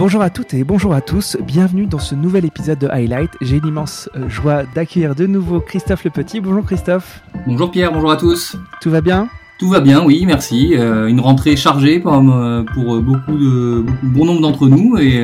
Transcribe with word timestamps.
Bonjour 0.00 0.22
à 0.22 0.30
toutes 0.30 0.54
et 0.54 0.64
bonjour 0.64 0.94
à 0.94 1.02
tous, 1.02 1.36
bienvenue 1.42 1.84
dans 1.84 1.98
ce 1.98 2.14
nouvel 2.14 2.46
épisode 2.46 2.78
de 2.78 2.88
Highlight. 2.88 3.32
J'ai 3.42 3.60
l'immense 3.60 4.08
euh, 4.16 4.30
joie 4.30 4.62
d'accueillir 4.74 5.14
de 5.14 5.26
nouveau 5.26 5.60
Christophe 5.60 6.04
Le 6.04 6.10
Petit. 6.10 6.40
Bonjour 6.40 6.64
Christophe. 6.64 7.20
Bonjour 7.46 7.70
Pierre, 7.70 7.92
bonjour 7.92 8.10
à 8.10 8.16
tous. 8.16 8.56
Tout 8.80 8.88
va 8.88 9.02
bien? 9.02 9.28
Tout 9.58 9.68
va 9.68 9.80
bien, 9.80 10.02
oui, 10.02 10.24
merci. 10.24 10.74
Euh, 10.74 11.06
une 11.06 11.20
rentrée 11.20 11.54
chargée 11.54 12.00
pour, 12.00 12.14
euh, 12.14 12.62
pour 12.72 12.98
beaucoup 13.02 13.36
de 13.36 13.82
beaucoup, 13.82 14.06
bon 14.06 14.24
nombre 14.24 14.40
d'entre 14.40 14.68
nous 14.68 14.96
et 14.96 15.22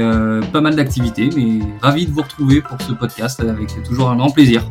pas 0.53 0.61
mal 0.61 0.77
d'activités, 0.77 1.31
mais 1.35 1.61
ravi 1.81 2.05
de 2.05 2.11
vous 2.11 2.21
retrouver 2.21 2.61
pour 2.61 2.79
ce 2.83 2.93
podcast 2.93 3.41
avec 3.41 3.83
toujours 3.83 4.11
un 4.11 4.17
grand 4.17 4.29
plaisir. 4.29 4.63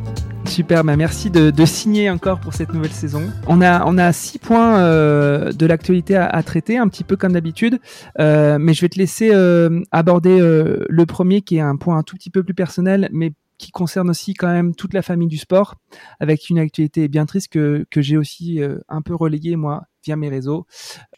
Super, 0.55 0.85
bah 0.85 0.95
merci 0.95 1.29
de, 1.29 1.65
signer 1.65 2.09
encore 2.09 2.39
pour 2.39 2.53
cette 2.53 2.73
nouvelle 2.73 2.93
saison. 2.93 3.29
On 3.45 3.59
a, 3.59 3.85
on 3.85 3.97
a 3.97 4.13
six 4.13 4.39
points 4.39 4.79
euh, 4.79 5.51
de 5.51 5.65
l'actualité 5.65 6.15
à, 6.15 6.41
traiter, 6.43 6.77
un 6.77 6.87
petit 6.87 7.03
peu 7.03 7.17
comme 7.17 7.33
d'habitude, 7.33 7.81
euh, 8.21 8.57
mais 8.57 8.73
je 8.73 8.79
vais 8.79 8.87
te 8.87 8.97
laisser 8.97 9.31
euh, 9.33 9.81
aborder 9.91 10.39
le 10.39 11.05
premier 11.05 11.41
qui 11.41 11.57
est 11.57 11.59
un 11.59 11.75
point 11.75 11.97
un 11.97 12.03
tout 12.03 12.15
petit 12.15 12.29
peu 12.29 12.41
plus 12.41 12.53
personnel, 12.53 13.09
mais 13.11 13.33
qui 13.57 13.71
concerne 13.71 14.09
aussi 14.09 14.33
quand 14.33 14.47
même 14.47 14.75
toute 14.75 14.93
la 14.93 15.01
famille 15.01 15.27
du 15.27 15.37
sport, 15.37 15.75
avec 16.21 16.49
une 16.49 16.57
actualité 16.57 17.09
bien 17.09 17.25
triste 17.25 17.51
que, 17.51 17.85
que 17.91 18.01
j'ai 18.01 18.15
aussi 18.15 18.61
un 18.87 19.01
peu 19.01 19.13
relayée 19.13 19.57
moi 19.57 19.83
via 20.05 20.15
mes 20.15 20.29
réseaux. 20.29 20.67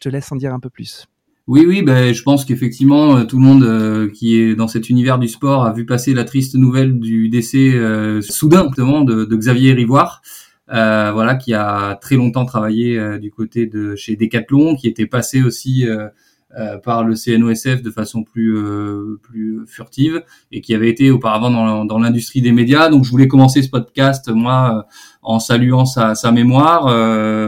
te 0.00 0.08
laisse 0.08 0.32
en 0.32 0.36
dire 0.36 0.52
un 0.52 0.58
peu 0.58 0.68
plus. 0.68 1.06
Oui, 1.48 1.64
oui, 1.66 1.80
ben, 1.80 2.12
je 2.12 2.22
pense 2.22 2.44
qu'effectivement, 2.44 3.16
euh, 3.16 3.24
tout 3.24 3.38
le 3.38 3.42
monde 3.42 3.64
euh, 3.64 4.10
qui 4.10 4.36
est 4.36 4.54
dans 4.54 4.68
cet 4.68 4.90
univers 4.90 5.18
du 5.18 5.28
sport 5.28 5.64
a 5.64 5.72
vu 5.72 5.86
passer 5.86 6.12
la 6.12 6.24
triste 6.24 6.54
nouvelle 6.56 7.00
du 7.00 7.30
décès 7.30 7.72
euh, 7.72 8.20
soudain 8.20 8.66
de, 8.66 9.24
de, 9.24 9.36
Xavier 9.36 9.72
Rivoire, 9.72 10.20
voilà, 10.68 11.36
qui 11.36 11.54
a 11.54 11.94
très 12.02 12.16
longtemps 12.16 12.44
travaillé 12.44 13.18
du 13.18 13.30
côté 13.30 13.64
de 13.64 13.96
chez 13.96 14.14
Decathlon, 14.14 14.76
qui 14.76 14.88
était 14.88 15.06
passé 15.06 15.42
aussi 15.42 15.86
par 16.82 17.04
le 17.04 17.14
CNOSF 17.14 17.82
de 17.82 17.90
façon 17.90 18.22
plus 18.22 18.56
euh, 18.56 19.20
plus 19.22 19.66
furtive 19.66 20.22
et 20.50 20.62
qui 20.62 20.74
avait 20.74 20.88
été 20.88 21.10
auparavant 21.10 21.50
dans, 21.50 21.84
dans 21.84 21.98
l'industrie 21.98 22.40
des 22.40 22.52
médias. 22.52 22.88
Donc 22.88 23.04
je 23.04 23.10
voulais 23.10 23.28
commencer 23.28 23.62
ce 23.62 23.68
podcast 23.68 24.30
moi 24.30 24.78
euh, 24.78 24.82
en 25.22 25.40
saluant 25.40 25.84
sa, 25.84 26.14
sa 26.14 26.32
mémoire. 26.32 26.84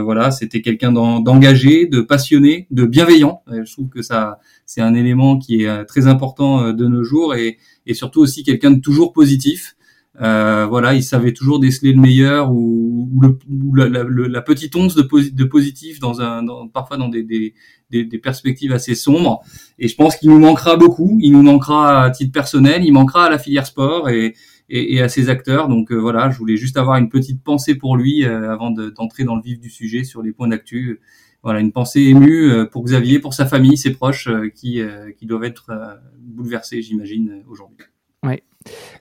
voilà, 0.03 0.29
c'était 0.29 0.61
quelqu'un 0.61 0.91
d'engagé, 0.91 1.87
de 1.87 2.01
passionné, 2.01 2.67
de 2.69 2.85
bienveillant. 2.85 3.41
je 3.47 3.71
trouve 3.71 3.89
que 3.89 4.03
ça 4.03 4.39
c'est 4.67 4.81
un 4.81 4.93
élément 4.93 5.39
qui 5.39 5.63
est 5.63 5.85
très 5.85 6.05
important 6.05 6.71
de 6.71 6.85
nos 6.85 7.03
jours 7.03 7.33
et, 7.33 7.57
et 7.87 7.95
surtout 7.95 8.19
aussi 8.19 8.43
quelqu'un 8.43 8.71
de 8.71 8.79
toujours 8.79 9.13
positif. 9.13 9.75
Euh, 10.19 10.65
voilà, 10.65 10.93
il 10.93 11.03
savait 11.03 11.33
toujours 11.33 11.59
déceler 11.59 11.93
le 11.93 12.01
meilleur 12.01 12.51
ou, 12.51 13.09
le, 13.21 14.27
la, 14.27 14.41
petite 14.41 14.75
once 14.75 14.93
de, 14.95 15.43
positif 15.43 15.99
dans 15.99 16.21
un, 16.21 16.43
dans, 16.43 16.67
parfois 16.67 16.97
dans 16.97 17.07
des, 17.07 17.23
des, 17.23 17.53
des, 17.89 18.17
perspectives 18.17 18.73
assez 18.73 18.93
sombres. 18.93 19.41
Et 19.79 19.87
je 19.87 19.95
pense 19.95 20.17
qu'il 20.17 20.29
nous 20.29 20.39
manquera 20.39 20.75
beaucoup. 20.75 21.17
Il 21.21 21.31
nous 21.31 21.43
manquera 21.43 22.03
à 22.03 22.11
titre 22.11 22.33
personnel, 22.33 22.83
il 22.83 22.91
manquera 22.91 23.25
à 23.25 23.29
la 23.29 23.39
filière 23.39 23.65
sport 23.65 24.09
et, 24.09 24.35
et, 24.69 24.95
et 24.95 25.01
à 25.01 25.07
ses 25.07 25.29
acteurs. 25.29 25.69
Donc 25.69 25.91
euh, 25.91 25.95
voilà, 25.95 26.29
je 26.29 26.37
voulais 26.37 26.57
juste 26.57 26.77
avoir 26.77 26.97
une 26.97 27.09
petite 27.09 27.41
pensée 27.41 27.75
pour 27.75 27.95
lui 27.95 28.25
euh, 28.25 28.51
avant 28.51 28.71
d'entrer 28.71 29.23
dans 29.23 29.37
le 29.37 29.41
vif 29.41 29.59
du 29.59 29.69
sujet 29.69 30.03
sur 30.03 30.21
les 30.21 30.33
points 30.33 30.49
d'actu. 30.49 30.99
Voilà, 31.41 31.59
une 31.59 31.71
pensée 31.71 32.01
émue 32.01 32.51
pour 32.71 32.83
Xavier, 32.83 33.17
pour 33.17 33.33
sa 33.33 33.47
famille, 33.47 33.75
ses 33.75 33.93
proches 33.93 34.29
qui, 34.53 34.79
qui 35.17 35.25
doivent 35.25 35.43
être 35.43 35.71
bouleversés, 36.19 36.83
j'imagine, 36.83 37.41
aujourd'hui. 37.47 37.77
Ouais, 38.21 38.43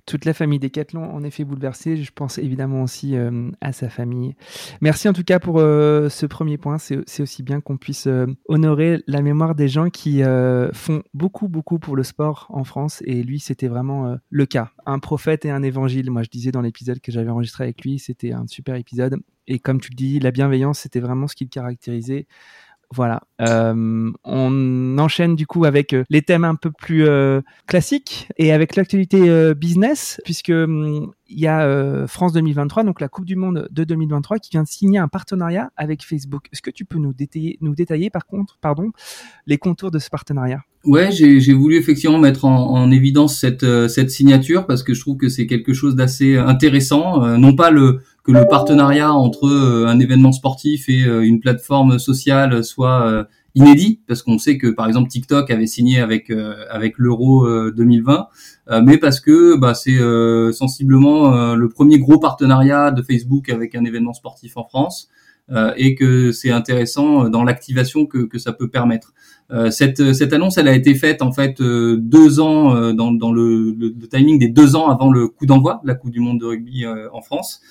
toute 0.06 0.25
la 0.25 0.34
famille 0.34 0.58
Decathlon, 0.58 1.05
en 1.05 1.22
effet, 1.22 1.44
bouleversée. 1.44 1.97
Je 1.97 2.11
pense 2.12 2.39
évidemment 2.39 2.83
aussi 2.83 3.16
euh, 3.16 3.50
à 3.61 3.72
sa 3.72 3.89
famille. 3.89 4.34
Merci 4.80 5.08
en 5.08 5.12
tout 5.12 5.25
cas 5.25 5.39
pour 5.39 5.58
euh, 5.58 6.08
ce 6.08 6.27
premier 6.27 6.58
point. 6.58 6.78
C'est 6.78 7.22
aussi 7.22 7.42
bien 7.42 7.61
qu'on 7.61 7.77
puisse 7.77 8.06
euh, 8.06 8.27
honorer 8.48 9.03
la 9.06 9.22
mémoire 9.22 9.55
des 9.55 9.69
gens 9.69 9.91
qui 9.91 10.22
font 10.72 11.03
beaucoup, 11.14 11.48
beaucoup 11.48 11.78
pour 11.78 11.97
le 11.97 12.03
sport 12.03 12.47
en 12.50 12.64
France. 12.64 13.03
Et 13.05 13.22
lui, 13.22 13.41
c'était 13.41 13.69
vraiment 13.69 14.16
le 14.28 14.47
cas. 14.47 14.70
Un 14.86 14.98
prophète 14.98 15.44
et 15.44 15.50
un 15.50 15.62
évangile. 15.62 16.11
Moi, 16.11 16.22
je 16.22 16.28
disais 16.28 16.53
dans 16.53 16.61
l'épisode 16.61 17.00
que 17.00 17.12
j'avais 17.12 17.31
enregistré 17.31 17.64
avec 17.64 17.83
lui, 17.83 17.98
c'était 17.98 18.33
un 18.33 18.47
super 18.47 18.75
épisode. 18.75 19.16
Et 19.47 19.59
comme 19.59 19.81
tu 19.81 19.91
le 19.91 19.97
dis, 19.97 20.20
la 20.20 20.31
bienveillance, 20.31 20.81
c'était 20.81 21.00
vraiment 21.00 21.26
ce 21.26 21.34
qui 21.34 21.44
le 21.44 21.50
caractérisait. 21.50 22.26
Voilà. 22.93 23.23
Euh, 23.41 24.11
on 24.25 24.99
enchaîne 24.99 25.37
du 25.37 25.47
coup 25.47 25.65
avec 25.65 25.93
euh, 25.93 26.03
les 26.11 26.23
thèmes 26.23 26.43
un 26.43 26.56
peu 26.56 26.73
plus 26.73 27.06
euh, 27.06 27.41
classiques 27.69 28.28
et 28.37 28.53
avec 28.53 28.75
l'actualité 28.75 29.55
business, 29.55 30.21
puisque 30.25 30.51
hum, 30.51 31.12
il 31.29 31.39
y 31.39 31.47
a 31.47 32.06
France 32.09 32.33
2023, 32.33 32.83
donc 32.83 33.00
la 33.00 33.09
Coupe 33.09 33.25
du 33.25 33.37
Monde 33.37 33.69
de 33.71 33.84
2023, 33.84 34.39
qui 34.39 34.50
vient 34.50 34.65
de 34.65 34.69
signer 34.69 34.99
un 34.99 35.06
partenariat 35.06 35.71
avec 35.77 36.05
Facebook. 36.05 36.47
Est-ce 36.53 36.62
que 36.62 36.71
tu 36.71 36.84
peux 36.84 36.99
nous 36.99 37.12
détailler, 37.12 37.59
nous 37.61 37.77
détailler 37.77 38.11
par 38.11 38.27
contre, 38.27 38.59
pardon, 38.61 38.91
les 39.47 39.56
contours 39.59 39.93
de 39.93 40.00
ce 40.00 40.11
partenariat? 40.11 40.62
Ouais, 40.84 41.12
j'ai 41.12 41.53
voulu 41.53 41.77
effectivement 41.77 42.19
mettre 42.19 42.47
en, 42.47 42.71
en 42.71 42.91
évidence 42.91 43.39
cette, 43.39 43.67
cette 43.89 44.11
signature 44.11 44.67
parce 44.67 44.83
que 44.83 44.95
je 44.95 45.00
trouve 45.00 45.19
que 45.19 45.29
c'est 45.29 45.47
quelque 45.47 45.73
chose 45.73 45.95
d'assez 45.95 46.37
intéressant. 46.37 47.39
non 47.39 47.55
pas 47.55 47.71
le 47.71 48.00
que 48.25 48.32
le 48.32 48.47
partenariat 48.48 49.12
entre 49.12 49.47
euh, 49.47 49.86
un 49.86 49.98
événement 49.98 50.32
sportif 50.32 50.88
et 50.88 51.04
euh, 51.04 51.22
une 51.22 51.41
plateforme 51.41 51.98
sociale 51.98 52.62
soit 52.64 53.06
euh, 53.06 53.25
inédit 53.54 54.00
parce 54.06 54.22
qu'on 54.22 54.38
sait 54.38 54.58
que 54.58 54.69
par 54.69 54.86
exemple 54.86 55.08
TikTok 55.08 55.50
avait 55.50 55.66
signé 55.66 55.98
avec 55.98 56.32
avec 56.70 56.98
l'Euro 56.98 57.48
2020 57.72 58.28
mais 58.84 58.97
parce 58.97 59.19
que 59.19 59.56
bah, 59.56 59.75
c'est 59.75 59.98
sensiblement 60.53 61.56
le 61.56 61.69
premier 61.69 61.98
gros 61.98 62.20
partenariat 62.20 62.92
de 62.92 63.03
Facebook 63.03 63.48
avec 63.48 63.75
un 63.75 63.84
événement 63.84 64.12
sportif 64.12 64.56
en 64.56 64.62
France 64.62 65.08
et 65.76 65.97
que 65.97 66.31
c'est 66.31 66.52
intéressant 66.52 67.28
dans 67.28 67.42
l'activation 67.42 68.06
que, 68.06 68.38
ça 68.38 68.52
peut 68.52 68.69
permettre. 68.69 69.14
cette, 69.70 70.12
cette 70.12 70.32
annonce, 70.32 70.56
elle 70.56 70.69
a 70.69 70.75
été 70.76 70.94
faite 70.94 71.20
en 71.20 71.32
fait 71.32 71.60
deux 71.60 72.38
ans 72.38 72.92
dans, 72.92 73.10
dans 73.10 73.32
le, 73.32 73.72
le, 73.76 73.92
le, 74.00 74.06
timing 74.06 74.38
des 74.38 74.48
deux 74.48 74.76
ans 74.76 74.91
avant 74.91 75.10
le 75.10 75.26
coup 75.26 75.47
d'envoi 75.47 75.81
de 75.82 75.88
la 75.88 75.97
Coupe 75.97 76.12
du 76.12 76.20
Monde 76.20 76.38
de 76.38 76.47
rugby 76.47 76.87
en 76.87 77.20
France. 77.20 77.62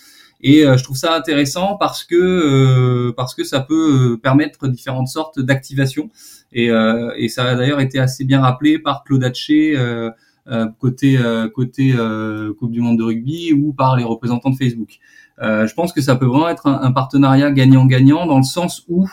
Et 0.42 0.66
euh, 0.66 0.78
je 0.78 0.84
trouve 0.84 0.98
ça 0.98 1.16
intéressant 1.16 1.76
parce 1.78 2.04
que 2.04 2.16
euh, 2.16 3.14
parce 3.16 3.36
que 3.36 3.44
ça 3.44 3.60
peut 3.60 4.14
euh, 4.14 4.18
permettre 4.18 4.68
différentes 4.68 5.10
sortes 5.10 5.40
d'activations. 5.40 6.10
Et, 6.52 6.72
et 7.18 7.30
ça 7.30 7.44
a 7.44 7.54
d'ailleurs 7.54 7.80
été 7.80 8.00
assez 8.00 8.26
bien 8.26 8.42
rappelé 8.42 8.80
par 8.80 9.04
Claude 9.04 9.24
Hatché 9.24 9.78
côté 10.80 11.20
côté 11.54 11.96
Coupe 12.58 12.72
du 12.72 12.82
Monde 12.82 12.98
de 12.98 13.04
rugby 13.04 13.54
ou 13.54 13.72
par 13.72 13.96
les 13.96 14.04
représentants 14.04 14.50
de 14.50 14.56
Facebook. 14.56 14.98
je 15.40 15.72
pense 15.76 15.94
que 15.94 16.02
ça 16.02 16.16
peut 16.16 16.26
vraiment 16.26 16.50
être 16.50 16.66
un, 16.66 16.92
partenariat 16.92 17.52
gagnant-gagnant 17.52 18.26
dans 18.26 18.38
le 18.38 18.44
sens 18.44 18.84
où 18.88 19.08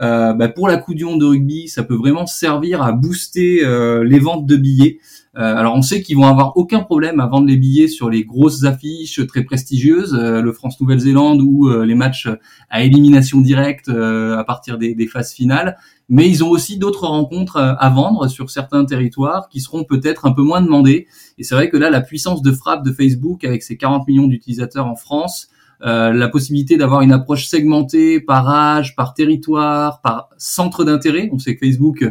euh, 0.00 0.32
bah 0.32 0.48
pour 0.48 0.68
la 0.68 0.82
Monde 1.02 1.20
de 1.20 1.24
rugby, 1.26 1.68
ça 1.68 1.82
peut 1.82 1.94
vraiment 1.94 2.26
servir 2.26 2.82
à 2.82 2.92
booster 2.92 3.62
les 4.04 4.18
ventes 4.18 4.46
de 4.46 4.56
billets. 4.56 4.98
Euh, 5.38 5.54
alors 5.54 5.76
on 5.76 5.82
sait 5.82 6.02
qu'ils 6.02 6.16
vont 6.16 6.26
avoir 6.26 6.56
aucun 6.56 6.80
problème 6.80 7.20
à 7.20 7.26
vendre 7.26 7.46
les 7.46 7.56
billets 7.56 7.86
sur 7.86 8.10
les 8.10 8.24
grosses 8.24 8.64
affiches 8.64 9.24
très 9.28 9.44
prestigieuses, 9.44 10.14
euh, 10.14 10.40
le 10.40 10.52
France-Nouvelle-Zélande 10.52 11.40
ou 11.42 11.68
euh, 11.68 11.84
les 11.84 11.94
matchs 11.94 12.28
à 12.70 12.82
élimination 12.82 13.40
directe 13.40 13.88
à 13.88 14.42
partir 14.44 14.78
des, 14.78 14.94
des, 14.94 15.06
phases 15.06 15.32
finales. 15.32 15.76
Mais 16.08 16.28
ils 16.28 16.42
ont 16.42 16.48
aussi 16.48 16.78
d'autres 16.78 17.06
rencontres 17.06 17.58
à 17.58 17.90
vendre 17.90 18.28
sur 18.28 18.50
certains 18.50 18.84
territoires 18.84 19.48
qui 19.48 19.60
seront 19.60 19.84
peut-être 19.84 20.26
un 20.26 20.32
peu 20.32 20.42
moins 20.42 20.62
demandées. 20.62 21.06
Et 21.36 21.44
c'est 21.44 21.54
vrai 21.54 21.68
que 21.68 21.76
là, 21.76 21.90
la 21.90 22.00
puissance 22.00 22.42
de 22.42 22.50
frappe 22.50 22.84
de 22.84 22.92
Facebook 22.92 23.44
avec 23.44 23.62
ses 23.62 23.76
40 23.76 24.08
millions 24.08 24.26
d'utilisateurs 24.26 24.86
en 24.86 24.96
France, 24.96 25.48
euh, 25.84 26.12
la 26.12 26.28
possibilité 26.28 26.76
d'avoir 26.76 27.02
une 27.02 27.12
approche 27.12 27.46
segmentée 27.46 28.20
par 28.20 28.48
âge, 28.48 28.96
par 28.96 29.14
territoire, 29.14 30.00
par 30.00 30.30
centre 30.38 30.84
d'intérêt. 30.84 31.28
On 31.32 31.38
sait 31.38 31.56
que 31.56 31.66
Facebook 31.66 32.04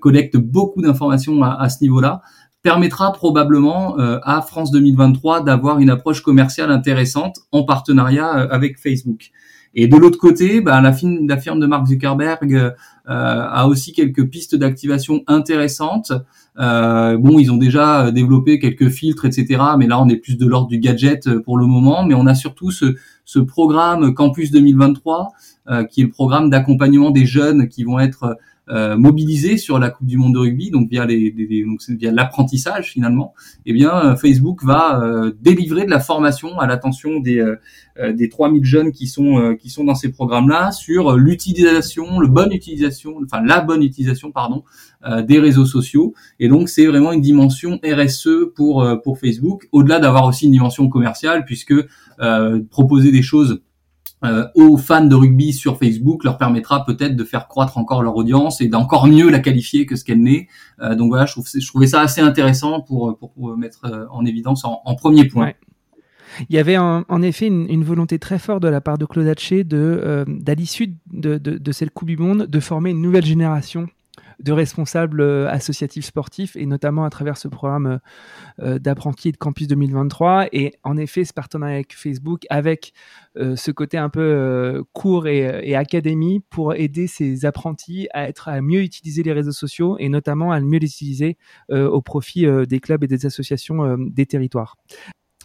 collecte 0.00 0.38
beaucoup 0.38 0.80
d'informations 0.80 1.42
à, 1.42 1.68
ce 1.68 1.82
niveau-là 1.82 2.22
permettra 2.64 3.12
probablement 3.12 4.00
euh, 4.00 4.18
à 4.22 4.40
France 4.40 4.72
2023 4.72 5.44
d'avoir 5.44 5.78
une 5.78 5.90
approche 5.90 6.22
commerciale 6.22 6.72
intéressante 6.72 7.40
en 7.52 7.62
partenariat 7.62 8.38
euh, 8.38 8.48
avec 8.50 8.78
Facebook. 8.78 9.30
Et 9.74 9.86
de 9.86 9.96
l'autre 9.96 10.18
côté, 10.18 10.62
bah, 10.62 10.80
la, 10.80 10.92
firme, 10.92 11.28
la, 11.28 11.36
firme 11.36 11.60
de 11.60 11.66
Mark 11.66 11.86
Zuckerberg 11.86 12.54
euh, 12.54 12.70
a 13.06 13.68
aussi 13.68 13.92
quelques 13.92 14.26
pistes 14.30 14.54
d'activation 14.54 15.22
intéressantes. 15.26 16.12
Euh, 16.58 17.16
bon, 17.18 17.38
ils 17.38 17.50
ont 17.50 17.56
déjà 17.56 18.10
développé 18.10 18.58
quelques 18.58 18.88
filtres, 18.88 19.24
etc. 19.24 19.60
Mais 19.78 19.86
là, 19.86 20.00
on 20.00 20.08
est 20.08 20.16
plus 20.16 20.36
de 20.36 20.46
l'ordre 20.46 20.68
du 20.68 20.78
gadget 20.78 21.38
pour 21.40 21.58
le 21.58 21.66
moment. 21.66 22.04
Mais 22.04 22.14
on 22.14 22.26
a 22.26 22.34
surtout 22.34 22.70
ce, 22.70 22.94
ce 23.24 23.38
programme 23.38 24.14
Campus 24.14 24.50
2023, 24.50 25.32
euh, 25.68 25.84
qui 25.84 26.02
est 26.02 26.04
le 26.04 26.10
programme 26.10 26.50
d'accompagnement 26.50 27.10
des 27.10 27.26
jeunes 27.26 27.68
qui 27.68 27.84
vont 27.84 27.98
être 27.98 28.38
euh, 28.70 28.96
mobilisés 28.96 29.56
sur 29.56 29.78
la 29.78 29.90
Coupe 29.90 30.06
du 30.06 30.16
Monde 30.16 30.34
de 30.34 30.38
rugby, 30.38 30.70
donc 30.70 30.88
via 30.88 31.04
les, 31.04 31.30
donc 31.66 31.80
via 31.88 32.10
l'apprentissage 32.10 32.90
finalement, 32.92 33.34
eh 33.66 33.72
bien 33.72 33.94
euh, 33.94 34.16
Facebook 34.16 34.64
va 34.64 35.02
euh, 35.02 35.32
délivrer 35.40 35.84
de 35.84 35.90
la 35.90 36.00
formation 36.00 36.58
à 36.58 36.66
l'attention 36.66 37.20
des 37.20 37.40
euh, 37.40 38.12
des 38.12 38.28
3000 38.28 38.64
jeunes 38.64 38.92
qui 38.92 39.06
sont 39.06 39.56
qui 39.60 39.70
sont 39.70 39.84
dans 39.84 39.94
ces 39.94 40.10
programmes-là 40.10 40.72
sur 40.72 41.16
l'utilisation, 41.16 42.18
le 42.18 42.26
bonne 42.26 42.52
utilisation, 42.52 43.18
enfin 43.24 43.42
la 43.42 43.60
bonne 43.60 43.82
utilisation 43.82 44.32
pardon 44.32 44.64
des 45.28 45.38
réseaux 45.38 45.66
sociaux. 45.66 46.12
Et 46.40 46.48
donc 46.48 46.68
c'est 46.68 46.86
vraiment 46.86 47.12
une 47.12 47.20
dimension 47.20 47.78
RSE 47.84 48.50
pour 48.56 48.84
pour 49.04 49.20
Facebook, 49.20 49.68
au-delà 49.70 50.00
d'avoir 50.00 50.26
aussi 50.26 50.46
une 50.46 50.52
dimension 50.52 50.88
commerciale 50.88 51.44
puisque 51.44 51.74
proposer 52.70 53.12
des 53.12 53.22
choses 53.22 53.52
euh, 53.52 53.60
aux 54.54 54.76
fans 54.76 55.04
de 55.04 55.14
rugby 55.14 55.52
sur 55.52 55.78
Facebook 55.78 56.24
leur 56.24 56.38
permettra 56.38 56.84
peut-être 56.84 57.16
de 57.16 57.24
faire 57.24 57.48
croître 57.48 57.78
encore 57.78 58.02
leur 58.02 58.16
audience 58.16 58.60
et 58.60 58.68
d'encore 58.68 59.06
mieux 59.06 59.30
la 59.30 59.40
qualifier 59.40 59.86
que 59.86 59.96
ce 59.96 60.04
qu'elle 60.04 60.22
n'est. 60.22 60.48
Euh, 60.80 60.94
donc 60.94 61.08
voilà, 61.08 61.26
je, 61.26 61.32
trouve, 61.32 61.46
je 61.46 61.66
trouvais 61.66 61.86
ça 61.86 62.00
assez 62.00 62.20
intéressant 62.20 62.80
pour, 62.80 63.18
pour 63.18 63.56
mettre 63.56 64.08
en 64.10 64.24
évidence 64.24 64.64
en, 64.64 64.94
premier 64.94 65.26
point. 65.26 65.52
Il 66.48 66.56
y 66.56 66.58
avait 66.58 66.78
en, 66.78 67.22
effet 67.22 67.46
une, 67.46 67.84
volonté 67.84 68.18
très 68.18 68.38
forte 68.38 68.62
de 68.62 68.68
la 68.68 68.80
part 68.80 68.98
de 68.98 69.04
Claude 69.04 69.28
Haché 69.28 69.62
de, 69.64 70.24
d'à 70.26 70.54
l'issue 70.54 70.96
de, 71.12 71.38
de, 71.38 71.58
de, 71.58 71.72
cette 71.72 71.90
Coupe 71.90 72.08
du 72.08 72.16
Monde, 72.16 72.46
de 72.46 72.60
former 72.60 72.90
une 72.90 73.02
nouvelle 73.02 73.24
génération 73.24 73.88
de 74.44 74.52
responsables 74.52 75.22
euh, 75.22 75.48
associatifs 75.48 76.04
sportifs 76.04 76.54
et 76.54 76.66
notamment 76.66 77.04
à 77.04 77.10
travers 77.10 77.38
ce 77.38 77.48
programme 77.48 77.86
euh, 77.86 77.98
euh, 78.60 78.78
d'apprentis 78.78 79.32
de 79.32 79.38
campus 79.38 79.66
2023 79.66 80.48
et 80.52 80.74
en 80.84 80.96
effet 80.98 81.24
ce 81.24 81.32
partenariat 81.32 81.76
avec 81.76 81.94
Facebook 81.94 82.44
avec 82.50 82.92
ce 83.36 83.70
côté 83.72 83.98
un 83.98 84.10
peu 84.10 84.84
court 84.92 85.26
et, 85.26 85.74
académie 85.74 86.40
pour 86.50 86.74
aider 86.74 87.08
ces 87.08 87.46
apprentis 87.46 88.06
à 88.12 88.28
être 88.28 88.48
à 88.48 88.60
mieux 88.60 88.82
utiliser 88.82 89.24
les 89.24 89.32
réseaux 89.32 89.50
sociaux 89.50 89.96
et 89.98 90.08
notamment 90.08 90.52
à 90.52 90.60
mieux 90.60 90.78
les 90.78 90.86
utiliser 90.86 91.36
au 91.70 92.00
profit 92.00 92.46
des 92.68 92.78
clubs 92.78 93.02
et 93.02 93.08
des 93.08 93.26
associations 93.26 93.96
des 93.98 94.26
territoires. 94.26 94.76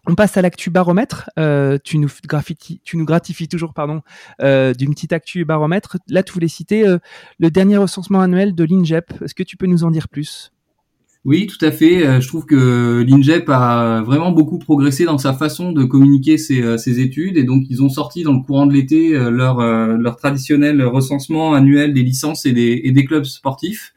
On 0.07 0.15
passe 0.15 0.37
à 0.37 0.41
l'actu 0.41 0.69
baromètre. 0.69 1.29
Euh, 1.37 1.77
tu, 1.83 1.97
nous 1.97 2.09
gratifies 2.25 3.47
toujours 3.47 3.73
pardon, 3.73 4.01
euh, 4.41 4.73
d'une 4.73 4.93
petite 4.93 5.13
actu 5.13 5.45
baromètre. 5.45 5.97
Là, 6.09 6.23
tu 6.23 6.33
voulais 6.33 6.47
citer 6.47 6.87
euh, 6.87 6.97
le 7.39 7.51
dernier 7.51 7.77
recensement 7.77 8.21
annuel 8.21 8.55
de 8.55 8.63
l'INGEP. 8.63 9.13
Est-ce 9.23 9.35
que 9.35 9.43
tu 9.43 9.57
peux 9.57 9.67
nous 9.67 9.83
en 9.83 9.91
dire 9.91 10.07
plus? 10.07 10.51
Oui, 11.25 11.47
tout 11.47 11.63
à 11.63 11.71
fait. 11.71 12.21
Je 12.21 12.27
trouve 12.29 12.45
que 12.45 13.03
l'INGEP 13.05 13.49
a 13.49 14.01
vraiment 14.03 14.31
beaucoup 14.31 14.57
progressé 14.57 15.03
dans 15.03 15.17
sa 15.17 15.33
façon 15.33 15.73
de 15.73 15.83
communiquer 15.83 16.37
ses, 16.37 16.99
études 17.01 17.35
et 17.35 17.43
donc 17.43 17.65
ils 17.69 17.83
ont 17.83 17.89
sorti 17.89 18.23
dans 18.23 18.31
le 18.31 18.39
courant 18.39 18.65
de 18.65 18.73
l'été 18.73 19.09
leur, 19.29 20.15
traditionnel 20.15 20.81
recensement 20.81 21.53
annuel 21.53 21.93
des 21.93 22.03
licences 22.03 22.45
et 22.45 22.53
des 22.53 23.05
clubs 23.05 23.25
sportifs. 23.25 23.93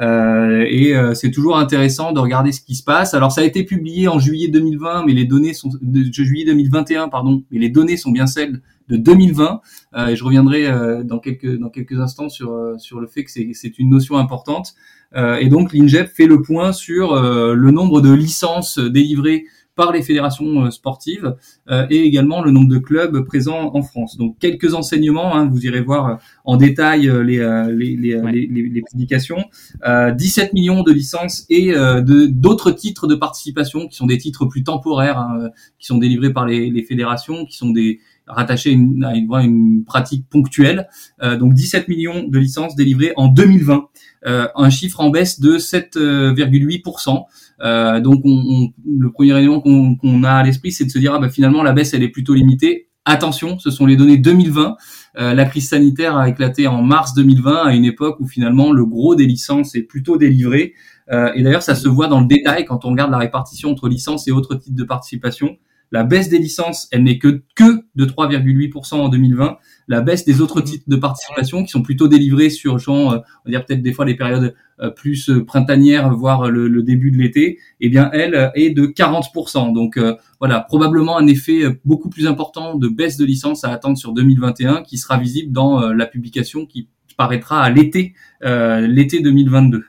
Euh, 0.00 0.64
et 0.68 0.94
euh, 0.94 1.14
c'est 1.14 1.30
toujours 1.30 1.56
intéressant 1.56 2.12
de 2.12 2.20
regarder 2.20 2.52
ce 2.52 2.60
qui 2.60 2.74
se 2.74 2.84
passe. 2.84 3.14
Alors 3.14 3.32
ça 3.32 3.40
a 3.40 3.44
été 3.44 3.64
publié 3.64 4.08
en 4.08 4.18
juillet 4.18 4.48
2020, 4.48 5.04
mais 5.06 5.12
les 5.12 5.24
données 5.24 5.54
sont 5.54 5.70
juillet 6.12 6.44
2021, 6.44 7.08
pardon, 7.08 7.42
mais 7.50 7.58
les 7.58 7.70
données 7.70 7.96
sont 7.96 8.10
bien 8.10 8.26
celles 8.26 8.60
de 8.88 8.96
2020. 8.96 9.60
Euh, 9.96 10.06
et 10.08 10.16
je 10.16 10.24
reviendrai 10.24 10.66
dans 11.04 11.18
quelques 11.18 11.58
dans 11.58 11.70
quelques 11.70 11.98
instants 11.98 12.28
sur 12.28 12.74
sur 12.78 13.00
le 13.00 13.06
fait 13.06 13.24
que 13.24 13.30
c'est 13.30 13.78
une 13.78 13.90
notion 13.90 14.16
importante. 14.16 14.74
et 15.14 15.48
donc 15.48 15.72
l'INGEP 15.72 16.08
fait 16.08 16.26
le 16.26 16.42
point 16.42 16.72
sur 16.72 17.14
le 17.14 17.70
nombre 17.70 18.00
de 18.00 18.12
licences 18.12 18.78
délivrées 18.78 19.44
par 19.76 19.92
les 19.92 20.02
fédérations 20.02 20.64
euh, 20.64 20.70
sportives 20.70 21.36
euh, 21.70 21.86
et 21.90 22.00
également 22.00 22.42
le 22.42 22.50
nombre 22.50 22.68
de 22.68 22.78
clubs 22.78 23.20
présents 23.24 23.70
en 23.74 23.82
France. 23.82 24.16
Donc 24.16 24.38
quelques 24.40 24.74
enseignements, 24.74 25.36
hein, 25.36 25.48
vous 25.48 25.64
irez 25.66 25.82
voir 25.82 26.08
euh, 26.08 26.14
en 26.44 26.56
détail 26.56 27.02
les, 27.24 27.38
les, 27.72 27.96
les, 27.96 28.20
les, 28.32 28.46
les 28.48 28.82
publications. 28.82 29.44
17 29.84 30.54
millions 30.54 30.82
de 30.82 30.92
licences 30.92 31.44
et 31.50 31.72
de 31.72 32.26
d'autres 32.26 32.70
titres 32.70 33.06
de 33.06 33.14
participation 33.14 33.88
qui 33.88 33.96
sont 33.96 34.06
des 34.06 34.16
titres 34.16 34.46
plus 34.46 34.64
temporaires, 34.64 35.18
hein, 35.18 35.50
qui 35.78 35.86
sont 35.86 35.98
délivrés 35.98 36.32
par 36.32 36.46
les, 36.46 36.70
les 36.70 36.82
fédérations, 36.82 37.44
qui 37.44 37.56
sont 37.56 37.70
des 37.70 38.00
rattachés 38.26 38.70
à 38.70 38.72
une, 38.72 39.04
à 39.04 39.14
une, 39.14 39.28
une 39.32 39.84
pratique 39.84 40.28
ponctuelle. 40.28 40.88
donc 41.22 41.54
17 41.54 41.88
millions 41.88 42.24
de 42.26 42.38
licences 42.38 42.74
délivrées 42.76 43.12
en 43.16 43.28
2020, 43.28 43.88
un 44.24 44.70
chiffre 44.70 45.00
en 45.00 45.10
baisse 45.10 45.40
de 45.40 45.58
7,8%. 45.58 47.24
Euh, 47.62 48.00
donc, 48.00 48.20
on, 48.24 48.68
le 48.86 49.10
premier 49.10 49.36
élément 49.38 49.60
qu'on 49.60 50.24
a 50.24 50.32
à 50.32 50.42
l'esprit, 50.42 50.72
c'est 50.72 50.84
de 50.84 50.90
se 50.90 50.98
dire 50.98 51.14
ah 51.14 51.18
bah, 51.18 51.28
finalement 51.28 51.62
la 51.62 51.72
baisse 51.72 51.94
elle 51.94 52.02
est 52.02 52.08
plutôt 52.08 52.34
limitée. 52.34 52.88
Attention, 53.04 53.58
ce 53.58 53.70
sont 53.70 53.86
les 53.86 53.96
données 53.96 54.16
2020. 54.16 54.76
Euh, 55.18 55.32
la 55.32 55.44
crise 55.44 55.68
sanitaire 55.68 56.16
a 56.16 56.28
éclaté 56.28 56.66
en 56.66 56.82
mars 56.82 57.14
2020, 57.14 57.66
à 57.66 57.72
une 57.72 57.84
époque 57.84 58.18
où 58.18 58.26
finalement 58.26 58.72
le 58.72 58.84
gros 58.84 59.14
des 59.14 59.26
licences 59.26 59.76
est 59.76 59.82
plutôt 59.82 60.16
délivré. 60.16 60.74
Euh, 61.12 61.30
et 61.36 61.42
d'ailleurs, 61.42 61.62
ça 61.62 61.76
se 61.76 61.88
voit 61.88 62.08
dans 62.08 62.20
le 62.20 62.26
détail 62.26 62.64
quand 62.64 62.84
on 62.84 62.90
regarde 62.90 63.12
la 63.12 63.18
répartition 63.18 63.70
entre 63.70 63.88
licences 63.88 64.26
et 64.26 64.32
autres 64.32 64.56
types 64.56 64.74
de 64.74 64.82
participation. 64.82 65.56
La 65.92 66.04
baisse 66.04 66.28
des 66.28 66.38
licences, 66.38 66.88
elle 66.90 67.04
n'est 67.04 67.18
que, 67.18 67.42
que 67.54 67.84
de 67.94 68.04
3,8% 68.04 68.94
en 68.94 69.08
2020. 69.08 69.58
La 69.88 70.00
baisse 70.00 70.24
des 70.24 70.40
autres 70.40 70.60
titres 70.60 70.84
de 70.88 70.96
participation 70.96 71.62
qui 71.62 71.70
sont 71.70 71.82
plutôt 71.82 72.08
délivrés 72.08 72.50
sur, 72.50 72.78
genre, 72.78 72.96
on 72.96 73.10
va 73.10 73.50
dire 73.50 73.64
peut-être 73.64 73.82
des 73.82 73.92
fois 73.92 74.04
les 74.04 74.14
périodes 74.14 74.54
euh, 74.80 74.90
plus 74.90 75.30
euh, 75.30 75.44
printanière, 75.44 76.12
voire 76.12 76.50
le, 76.50 76.82
début 76.82 77.10
de 77.10 77.16
l'été, 77.16 77.58
eh 77.80 77.88
bien 77.88 78.10
elle 78.12 78.34
euh, 78.34 78.50
est 78.54 78.70
de 78.70 78.86
40%. 78.86 79.72
Donc 79.72 79.98
voilà, 80.40 80.60
probablement 80.60 81.16
un 81.18 81.26
effet 81.26 81.62
beaucoup 81.84 82.10
plus 82.10 82.26
important 82.26 82.74
de 82.74 82.88
baisse 82.88 83.16
de 83.16 83.24
licence 83.24 83.64
à 83.64 83.72
attendre 83.72 83.96
sur 83.96 84.12
2021 84.12 84.82
qui 84.82 84.98
sera 84.98 85.18
visible 85.18 85.52
dans 85.52 85.92
la 85.92 86.06
publication 86.06 86.66
qui 86.66 86.88
paraîtra 87.16 87.62
à 87.62 87.70
l'été 87.70 88.14
l'été 88.42 89.20
2022. 89.20 89.84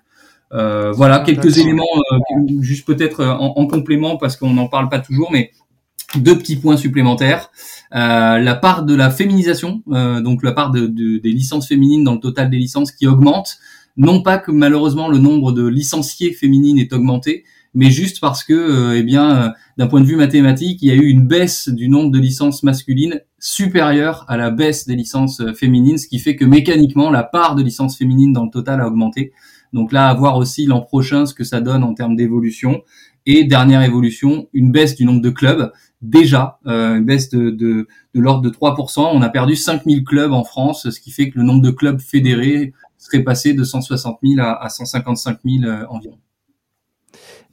Euh, 0.53 0.93
voilà 0.93 1.19
quelques 1.19 1.57
éléments, 1.57 1.83
juste 2.61 2.88
peut-être 2.88 3.25
en, 3.25 3.67
complément 3.67 4.17
parce 4.17 4.38
qu'on 4.38 4.53
n'en 4.53 4.67
parle 4.67 4.89
pas 4.89 5.00
toujours, 5.00 5.31
mais 5.31 5.51
deux 6.15 6.38
petits 6.38 6.56
points 6.56 6.77
supplémentaires. 6.77 7.51
Euh, 7.94 8.39
la 8.39 8.56
part 8.56 8.83
de 8.83 8.95
la 8.95 9.09
féminisation, 9.09 9.81
donc 9.88 10.44
la 10.44 10.51
part 10.51 10.71
de, 10.71 10.88
des 10.88 11.31
licences 11.31 11.68
féminines 11.68 12.04
dans 12.04 12.13
le 12.13 12.19
total 12.19 12.50
des 12.50 12.57
licences 12.57 12.92
qui 12.92 13.07
augmente. 13.07 13.57
Non 13.98 14.21
pas 14.21 14.38
que 14.38 14.51
malheureusement 14.51 15.09
le 15.09 15.18
nombre 15.18 15.51
de 15.51 15.65
licenciés 15.65 16.31
féminines 16.31 16.77
est 16.77 16.94
augmenté, 16.94 17.44
mais 17.74 17.92
juste 17.92 18.19
parce 18.19 18.44
que, 18.44 18.54
euh, 18.54 18.98
eh 18.98 19.04
bien, 19.04 19.36
euh, 19.36 19.50
d'un 19.77 19.86
point 19.86 20.01
de 20.01 20.06
vue 20.06 20.15
mathématique, 20.15 20.80
il 20.81 20.88
y 20.88 20.92
a 20.92 20.95
eu 20.95 21.07
une 21.07 21.27
baisse 21.27 21.69
du 21.69 21.89
nombre 21.89 22.12
de 22.12 22.18
licences 22.18 22.63
masculines 22.63 23.21
supérieure 23.38 24.25
à 24.27 24.36
la 24.36 24.50
baisse 24.50 24.88
des 24.88 24.95
licences 24.95 25.42
euh, 25.42 25.53
féminines, 25.53 26.00
ce 26.00 26.07
qui 26.07 26.18
fait 26.18 26.36
que 26.36 26.44
mécaniquement 26.44 27.12
la 27.12 27.24
part 27.24 27.56
de 27.56 27.62
licences 27.62 27.95
féminines 27.95 28.33
dans 28.33 28.45
le 28.45 28.50
total 28.50 28.81
a 28.81 28.88
augmenté. 28.88 29.31
Donc 29.74 29.92
là, 29.92 30.07
à 30.07 30.13
voir 30.15 30.38
aussi 30.38 30.65
l'an 30.65 30.81
prochain 30.81 31.27
ce 31.27 31.36
que 31.36 31.44
ça 31.44 31.62
donne 31.62 31.83
en 31.83 31.94
termes 31.94 32.15
d'évolution. 32.15 32.81
Et 33.29 33.44
dernière 33.44 33.83
évolution, 33.83 34.47
une 34.53 34.71
baisse 34.71 34.95
du 34.95 35.06
nombre 35.06 35.21
de 35.21 35.29
clubs. 35.29 35.71
Déjà, 36.01 36.59
une 36.65 37.03
baisse 37.03 37.29
de, 37.29 37.50
de, 37.50 37.88
de 38.15 38.21
l'ordre 38.21 38.41
de 38.41 38.50
3%. 38.50 39.09
On 39.13 39.21
a 39.21 39.29
perdu 39.29 39.57
5000 39.57 40.06
clubs 40.06 40.31
en 40.31 40.45
France, 40.45 40.89
ce 40.89 41.00
qui 41.00 41.12
fait 41.12 41.29
que 41.29 41.38
le 41.38 41.44
nombre 41.44 41.62
de 41.62 41.71
clubs 41.71 42.00
fédérés 42.00 42.74
serait 42.97 43.24
passé 43.24 43.53
de 43.53 43.63
160 43.63 44.19
000 44.24 44.39
à, 44.39 44.69
155 44.69 45.39
000 45.45 45.63
euh, 45.65 45.85
environ. 45.89 46.18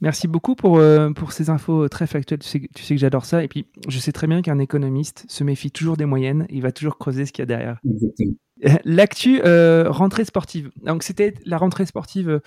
Merci 0.01 0.27
beaucoup 0.27 0.55
pour, 0.55 0.77
euh, 0.77 1.11
pour 1.11 1.31
ces 1.31 1.49
infos 1.49 1.87
très 1.87 2.07
factuelles. 2.07 2.39
Tu 2.39 2.47
sais, 2.47 2.69
tu 2.73 2.83
sais 2.83 2.95
que 2.95 3.01
j'adore 3.01 3.25
ça. 3.25 3.43
Et 3.43 3.47
puis, 3.47 3.65
je 3.87 3.99
sais 3.99 4.11
très 4.11 4.27
bien 4.27 4.41
qu'un 4.41 4.59
économiste 4.59 5.25
se 5.27 5.43
méfie 5.43 5.71
toujours 5.71 5.97
des 5.97 6.05
moyennes. 6.05 6.45
Il 6.49 6.61
va 6.61 6.71
toujours 6.71 6.97
creuser 6.97 7.25
ce 7.25 7.31
qu'il 7.31 7.41
y 7.41 7.43
a 7.43 7.45
derrière. 7.47 7.79
Exactement. 7.85 8.33
L'actu 8.85 9.41
euh, 9.43 9.85
rentrée 9.89 10.25
sportive. 10.25 10.71
Donc 10.83 11.03
c'était 11.03 11.33
la 11.45 11.57
rentrée 11.57 11.85
sportive 11.85 12.41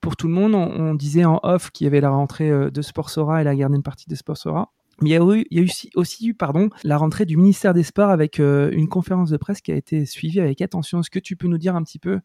pour 0.00 0.16
tout 0.16 0.28
le 0.28 0.34
monde. 0.34 0.54
On, 0.54 0.94
disait 0.94 1.24
en 1.24 1.40
off 1.42 1.70
qu'il 1.70 1.84
y 1.84 1.88
avait 1.88 2.00
la 2.00 2.10
rentrée 2.10 2.50
de 2.70 2.82
Sportsora 2.82 3.40
et 3.40 3.44
la 3.44 3.54
garde 3.56 3.74
une 3.74 3.82
partie 3.82 4.08
de 4.08 4.14
Sportsora. 4.14 4.70
Mais 5.00 5.10
il 5.10 5.12
y 5.12 5.16
a 5.16 5.22
eu, 5.22 5.44
il 5.50 5.58
y 5.58 5.60
a 5.60 5.98
aussi, 5.98 6.28
eu 6.28 6.34
pardon, 6.34 6.70
la 6.84 6.96
rentrée 6.96 7.26
du 7.26 7.36
ministère 7.36 7.74
des 7.74 7.82
Sports 7.82 8.10
avec 8.10 8.38
euh, 8.38 8.70
une 8.72 8.88
conférence 8.88 9.30
de 9.30 9.36
presse 9.36 9.60
qui 9.60 9.72
a 9.72 9.74
été 9.74 10.06
suivie 10.06 10.40
avec 10.40 10.60
attention. 10.60 11.00
Est-ce 11.00 11.10
que 11.10 11.18
tu 11.18 11.36
peux 11.36 11.48
nous 11.48 11.58
dire 11.58 11.74
un 11.74 11.82
petit 11.82 11.98
peu 11.98 12.20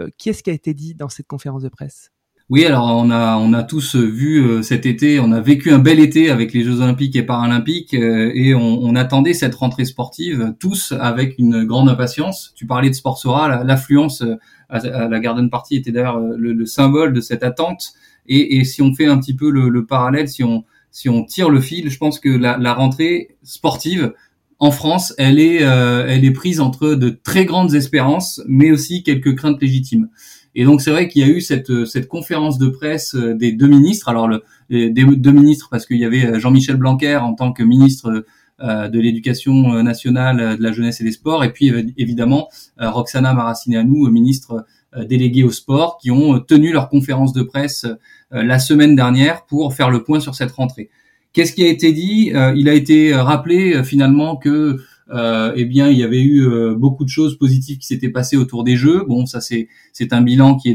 euh, 0.00 0.08
qu'est-ce 0.18 0.42
qui 0.42 0.50
a 0.50 0.52
été 0.52 0.74
dit 0.74 0.94
dans 0.94 1.08
cette 1.08 1.26
conférence 1.26 1.62
de 1.62 1.68
presse? 1.68 2.10
Oui, 2.52 2.64
alors 2.64 2.84
on 2.84 3.10
a 3.10 3.36
on 3.38 3.52
a 3.52 3.64
tous 3.64 3.96
vu 3.96 4.38
euh, 4.44 4.62
cet 4.62 4.86
été, 4.86 5.18
on 5.18 5.32
a 5.32 5.40
vécu 5.40 5.72
un 5.72 5.80
bel 5.80 5.98
été 5.98 6.30
avec 6.30 6.52
les 6.52 6.62
Jeux 6.62 6.80
Olympiques 6.80 7.16
et 7.16 7.24
Paralympiques 7.24 7.94
et 7.94 8.54
on, 8.54 8.94
attendait 8.94 9.34
cette 9.34 9.56
rentrée 9.56 9.84
sportive 9.86 10.54
tous 10.60 10.92
avec 11.00 11.34
une 11.38 11.64
grande 11.64 11.88
impatience. 11.88 12.52
Tu 12.54 12.66
parlais 12.66 12.90
de 12.90 12.94
Sportsora, 12.94 13.64
l'affluence 13.64 14.22
à, 14.68 15.08
la 15.08 15.18
Garden 15.18 15.50
Party 15.50 15.76
était 15.76 15.90
d'ailleurs 15.90 16.20
le, 16.20 16.66
symbole 16.66 17.12
de 17.12 17.20
cette 17.20 17.42
attente. 17.42 17.94
Et, 18.28 18.62
si 18.64 18.82
on 18.82 18.94
fait 18.94 19.06
un 19.06 19.18
petit 19.18 19.34
peu 19.34 19.50
le 19.50 19.84
parallèle, 19.86 20.28
si 20.28 20.44
on 20.44 20.64
si 20.92 21.08
on 21.08 21.24
tire 21.24 21.50
le 21.50 21.60
fil, 21.60 21.90
je 21.90 21.98
pense 21.98 22.20
que 22.20 22.28
la, 22.28 22.74
rentrée 22.74 23.34
sportive 23.42 24.12
en 24.58 24.70
France, 24.70 25.12
elle 25.18 25.40
est, 25.40 25.64
euh, 25.64 26.06
elle 26.06 26.24
est 26.24 26.30
prise 26.30 26.60
entre 26.60 26.94
de 26.94 27.08
très 27.08 27.46
grandes 27.46 27.74
espérances, 27.74 28.40
mais 28.46 28.70
aussi 28.70 29.02
quelques 29.02 29.34
craintes 29.34 29.60
légitimes. 29.60 30.08
Et 30.54 30.64
donc 30.64 30.80
c'est 30.80 30.90
vrai 30.90 31.08
qu'il 31.08 31.22
y 31.22 31.24
a 31.24 31.28
eu 31.28 31.40
cette, 31.40 31.86
cette 31.86 32.08
conférence 32.08 32.58
de 32.58 32.68
presse 32.68 33.14
euh, 33.14 33.34
des 33.34 33.52
deux 33.52 33.68
ministres. 33.68 34.08
Alors 34.08 34.28
le, 34.28 34.42
des 34.70 34.90
deux 34.90 35.32
ministres 35.32 35.68
parce 35.70 35.86
qu'il 35.86 35.98
y 35.98 36.04
avait 36.04 36.26
euh, 36.26 36.38
Jean-Michel 36.38 36.76
Blanquer 36.76 37.16
en 37.16 37.34
tant 37.34 37.52
que 37.52 37.62
ministre 37.62 38.24
de 38.60 39.00
l'Éducation 39.00 39.82
nationale, 39.82 40.56
de 40.56 40.62
la 40.62 40.70
jeunesse 40.70 41.00
et 41.00 41.04
des 41.04 41.10
sports, 41.10 41.42
et 41.42 41.52
puis 41.52 41.72
évidemment 41.98 42.48
Roxana 42.78 43.34
Maracineanu, 43.34 44.08
ministre 44.08 44.64
déléguée 44.96 45.42
au 45.42 45.50
sport, 45.50 45.98
qui 46.00 46.12
ont 46.12 46.38
tenu 46.38 46.70
leur 46.70 46.88
conférence 46.88 47.32
de 47.32 47.42
presse 47.42 47.86
euh, 48.34 48.42
la 48.42 48.58
semaine 48.58 48.96
dernière 48.96 49.44
pour 49.46 49.74
faire 49.74 49.90
le 49.90 50.02
point 50.02 50.20
sur 50.20 50.34
cette 50.34 50.52
rentrée. 50.52 50.90
Qu'est-ce 51.32 51.52
qui 51.52 51.64
a 51.64 51.68
été 51.68 51.92
dit? 51.92 52.32
Euh, 52.34 52.54
Il 52.56 52.68
a 52.68 52.74
été 52.74 53.14
rappelé 53.14 53.74
euh, 53.74 53.84
finalement 53.84 54.36
que 54.36 54.78
eh 55.10 55.64
bien, 55.64 55.88
il 55.88 55.98
y 55.98 56.02
avait 56.02 56.22
eu 56.22 56.48
beaucoup 56.76 57.04
de 57.04 57.08
choses 57.08 57.38
positives 57.38 57.78
qui 57.78 57.86
s'étaient 57.86 58.10
passées 58.10 58.36
autour 58.36 58.64
des 58.64 58.76
Jeux. 58.76 59.04
Bon, 59.06 59.26
ça 59.26 59.40
c'est 59.40 60.12
un 60.12 60.22
bilan 60.22 60.56
qui 60.56 60.74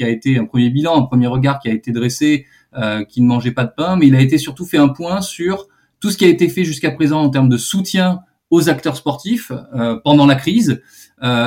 a 0.00 0.08
été 0.08 0.38
un 0.38 0.44
premier 0.44 0.70
bilan, 0.70 0.96
un 0.96 1.06
premier 1.06 1.26
regard 1.26 1.58
qui 1.58 1.68
a 1.68 1.72
été 1.72 1.92
dressé, 1.92 2.46
qui 3.08 3.22
ne 3.22 3.26
mangeait 3.26 3.52
pas 3.52 3.64
de 3.64 3.72
pain, 3.76 3.96
mais 3.96 4.08
il 4.08 4.14
a 4.14 4.20
été 4.20 4.38
surtout 4.38 4.66
fait 4.66 4.78
un 4.78 4.88
point 4.88 5.20
sur 5.20 5.68
tout 6.00 6.10
ce 6.10 6.18
qui 6.18 6.24
a 6.24 6.28
été 6.28 6.48
fait 6.48 6.64
jusqu'à 6.64 6.90
présent 6.90 7.22
en 7.22 7.30
termes 7.30 7.48
de 7.48 7.56
soutien 7.56 8.20
aux 8.50 8.68
acteurs 8.68 8.96
sportifs 8.96 9.50
pendant 10.04 10.26
la 10.26 10.34
crise 10.34 10.82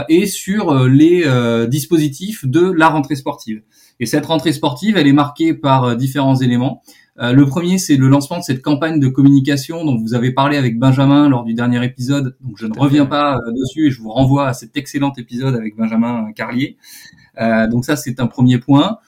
et 0.09 0.25
sur 0.25 0.87
les 0.87 1.23
dispositifs 1.69 2.45
de 2.45 2.71
la 2.71 2.89
rentrée 2.89 3.15
sportive. 3.15 3.61
Et 3.99 4.05
cette 4.05 4.25
rentrée 4.25 4.53
sportive, 4.53 4.97
elle 4.97 5.07
est 5.07 5.13
marquée 5.13 5.53
par 5.53 5.95
différents 5.95 6.37
éléments. 6.37 6.81
Euh, 7.19 7.33
le 7.33 7.45
premier, 7.45 7.77
c'est 7.77 7.97
le 7.97 8.07
lancement 8.07 8.39
de 8.39 8.43
cette 8.43 8.61
campagne 8.61 8.99
de 8.99 9.07
communication 9.07 9.83
dont 9.83 9.97
vous 9.97 10.13
avez 10.13 10.31
parlé 10.31 10.57
avec 10.57 10.79
Benjamin 10.79 11.27
lors 11.27 11.43
du 11.43 11.53
dernier 11.53 11.83
épisode. 11.83 12.37
Donc 12.41 12.57
je 12.57 12.65
ne 12.65 12.77
reviens 12.77 13.05
pas 13.05 13.35
euh, 13.35 13.51
dessus 13.51 13.87
et 13.87 13.91
je 13.91 14.01
vous 14.01 14.09
renvoie 14.09 14.47
à 14.47 14.53
cet 14.53 14.77
excellent 14.77 15.13
épisode 15.17 15.55
avec 15.55 15.75
Benjamin 15.75 16.31
Carlier. 16.33 16.77
Euh, 17.41 17.67
donc 17.67 17.85
ça, 17.85 17.95
c'est 17.95 18.19
un 18.19 18.27
premier 18.27 18.59
point. 18.59 18.99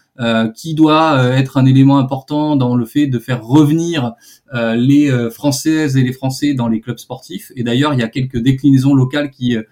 qui 0.53 0.75
doit 0.75 1.36
être 1.36 1.58
un 1.58 1.65
élément 1.65 1.98
important 1.98 2.56
dans 2.56 2.75
le 2.75 2.86
fait 2.86 3.08
de 3.08 3.18
faire 3.18 3.44
revenir 3.44 4.13
les 4.53 5.10
Françaises 5.32 5.98
et 5.98 6.03
les 6.03 6.13
Français 6.13 6.53
dans 6.53 6.68
les 6.68 6.80
clubs 6.80 7.00
sportifs. 7.00 7.51
Et 7.56 7.63
d'ailleurs, 7.63 7.96
il 7.96 8.00
y 8.01 8.03
a 8.03 8.08
quelques 8.08 8.38
déclinaisons 8.38 8.94
locales 8.94 9.32
qui 9.32 9.58
euh, 9.58 9.63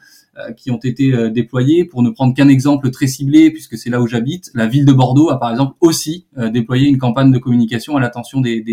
qui 0.55 0.71
ont 0.71 0.77
été 0.77 1.13
euh, 1.13 1.29
déployés. 1.29 1.85
Pour 1.85 2.01
ne 2.01 2.09
prendre 2.09 2.33
qu'un 2.33 2.47
exemple 2.47 2.89
très 2.91 3.07
ciblé, 3.07 3.51
puisque 3.51 3.77
c'est 3.77 3.89
là 3.89 4.01
où 4.01 4.07
j'habite, 4.07 4.51
la 4.53 4.67
ville 4.67 4.85
de 4.85 4.93
Bordeaux 4.93 5.29
a 5.29 5.39
par 5.39 5.51
exemple 5.51 5.75
aussi 5.79 6.27
euh, 6.37 6.49
déployé 6.49 6.87
une 6.87 6.97
campagne 6.97 7.31
de 7.31 7.37
communication 7.37 7.95
à 7.97 7.99
l'attention 7.99 8.41
des, 8.41 8.63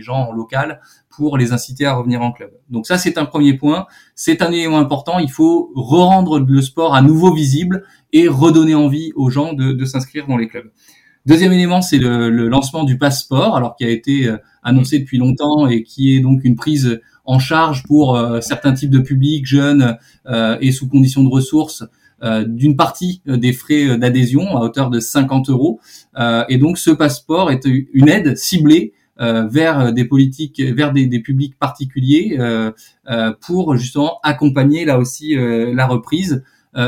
gens 0.00 0.32
locaux 0.32 0.46
pour 1.10 1.38
les 1.38 1.52
inciter 1.52 1.86
à 1.86 1.94
revenir 1.94 2.22
en 2.22 2.32
club. 2.32 2.50
Donc 2.70 2.86
ça, 2.86 2.98
c'est 2.98 3.18
un 3.18 3.24
premier 3.24 3.54
point. 3.54 3.86
C'est 4.14 4.42
un 4.42 4.52
élément 4.52 4.78
important. 4.78 5.18
Il 5.18 5.30
faut 5.30 5.72
rendre 5.74 6.38
le 6.38 6.62
sport 6.62 6.94
à 6.94 7.02
nouveau 7.02 7.32
visible 7.32 7.84
et 8.12 8.28
redonner 8.28 8.74
envie 8.74 9.12
aux 9.16 9.30
gens 9.30 9.52
de, 9.52 9.72
de 9.72 9.84
s'inscrire 9.84 10.26
dans 10.26 10.36
les 10.36 10.46
clubs. 10.46 10.70
Deuxième 11.24 11.52
élément, 11.52 11.82
c'est 11.82 11.98
le, 11.98 12.30
le, 12.30 12.48
lancement 12.48 12.84
du 12.84 12.98
passeport, 12.98 13.56
alors 13.56 13.74
qui 13.74 13.84
a 13.84 13.90
été 13.90 14.32
annoncé 14.62 15.00
depuis 15.00 15.18
longtemps 15.18 15.66
et 15.66 15.82
qui 15.82 16.14
est 16.14 16.20
donc 16.20 16.44
une 16.44 16.54
prise 16.54 17.00
en 17.26 17.38
charge 17.38 17.82
pour 17.82 18.16
euh, 18.16 18.40
certains 18.40 18.72
types 18.72 18.90
de 18.90 19.00
publics 19.00 19.46
jeunes 19.46 19.98
euh, 20.26 20.56
et 20.60 20.72
sous 20.72 20.88
conditions 20.88 21.22
de 21.22 21.28
ressources 21.28 21.84
euh, 22.22 22.44
d'une 22.44 22.76
partie 22.76 23.20
des 23.26 23.52
frais 23.52 23.98
d'adhésion 23.98 24.56
à 24.56 24.60
hauteur 24.60 24.88
de 24.88 25.00
50 25.00 25.50
euros. 25.50 25.80
et 26.48 26.56
donc 26.56 26.78
ce 26.78 26.90
passeport 26.90 27.50
est 27.50 27.66
une 27.92 28.08
aide 28.08 28.36
ciblée 28.36 28.94
vers 29.18 29.94
des 29.94 30.04
politiques, 30.04 30.60
vers 30.60 30.92
des, 30.92 31.06
des 31.06 31.20
publics 31.20 31.58
particuliers 31.58 32.38
pour 33.40 33.76
justement 33.76 34.18
accompagner 34.22 34.84
là 34.84 34.98
aussi 34.98 35.34
la 35.34 35.86
reprise 35.86 36.42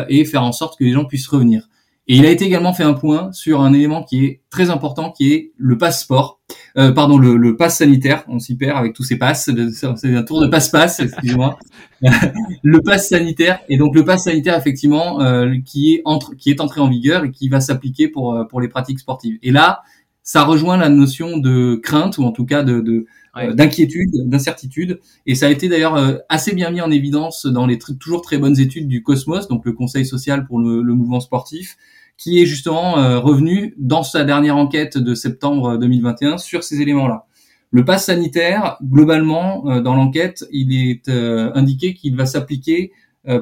et 0.09 0.25
faire 0.25 0.43
en 0.43 0.53
sorte 0.53 0.79
que 0.79 0.85
les 0.85 0.93
gens 0.93 1.05
puissent 1.05 1.29
revenir. 1.29 1.69
Et 2.11 2.17
il 2.17 2.25
a 2.25 2.31
été 2.31 2.47
également 2.47 2.73
fait 2.73 2.85
un 2.85 2.95
point 2.95 3.31
sur 3.33 3.61
un 3.61 3.75
élément 3.75 4.03
qui 4.03 4.25
est 4.25 4.41
très 4.49 4.71
important, 4.71 5.13
qui 5.13 5.35
est 5.35 5.53
le 5.59 5.77
passeport, 5.77 6.41
euh, 6.79 6.91
pardon, 6.91 7.19
le, 7.19 7.37
le 7.37 7.55
pass 7.55 7.77
sanitaire. 7.77 8.25
On 8.29 8.39
s'y 8.39 8.57
perd 8.57 8.79
avec 8.79 8.95
tous 8.95 9.05
ces 9.05 9.19
passes. 9.19 9.51
C'est 9.73 10.17
un 10.17 10.23
tour 10.23 10.41
de 10.41 10.47
passe-passe, 10.47 11.01
excusez-moi. 11.01 11.59
le 12.63 12.81
pass 12.81 13.11
sanitaire. 13.11 13.61
Et 13.69 13.77
donc 13.77 13.95
le 13.95 14.07
pass 14.07 14.25
sanitaire, 14.25 14.57
effectivement, 14.57 15.21
euh, 15.21 15.55
qui 15.67 15.95
est 15.95 16.03
entre, 16.07 16.35
qui 16.35 16.51
est 16.51 16.63
entré 16.63 16.81
en 16.81 16.89
vigueur 16.89 17.25
et 17.25 17.31
qui 17.31 17.51
va 17.51 17.61
s'appliquer 17.61 18.09
pour 18.09 18.35
euh, 18.35 18.45
pour 18.45 18.63
les 18.63 18.69
pratiques 18.69 19.01
sportives. 19.01 19.39
Et 19.43 19.51
là, 19.51 19.83
ça 20.23 20.45
rejoint 20.45 20.79
la 20.79 20.89
notion 20.89 21.37
de 21.37 21.77
crainte 21.77 22.17
ou 22.17 22.25
en 22.25 22.33
tout 22.33 22.47
cas 22.47 22.63
de, 22.63 22.81
de 22.81 23.05
euh, 23.39 23.53
d'inquiétude, 23.53 24.29
d'incertitude. 24.29 25.01
Et 25.27 25.35
ça 25.35 25.47
a 25.47 25.51
été 25.51 25.69
d'ailleurs 25.69 25.97
euh, 25.97 26.17
assez 26.29 26.55
bien 26.55 26.71
mis 26.71 26.81
en 26.81 26.91
évidence 26.91 27.47
dans 27.47 27.67
les 27.67 27.79
toujours 27.79 28.23
très 28.23 28.39
bonnes 28.39 28.59
études 28.59 28.89
du 28.89 29.03
Cosmos, 29.03 29.49
donc 29.49 29.65
le 29.65 29.73
Conseil 29.73 30.05
social 30.05 30.47
pour 30.47 30.59
le, 30.59 30.83
le 30.83 30.95
mouvement 30.95 31.21
sportif, 31.21 31.77
qui 32.17 32.41
est 32.41 32.47
justement 32.47 32.99
euh, 32.99 33.19
revenu 33.19 33.75
dans 33.79 34.03
sa 34.03 34.25
dernière 34.25 34.57
enquête 34.57 34.99
de 34.99 35.15
septembre 35.15 35.79
2021 35.79 36.39
sur 36.39 36.65
ces 36.65 36.81
éléments-là. 36.81 37.27
Le 37.71 37.85
pass 37.85 38.07
sanitaire, 38.07 38.79
globalement, 38.83 39.81
dans 39.83 39.95
l'enquête, 39.95 40.47
il 40.51 40.75
est 40.75 41.11
indiqué 41.11 41.93
qu'il 41.93 42.17
va 42.17 42.25
s'appliquer 42.25 42.93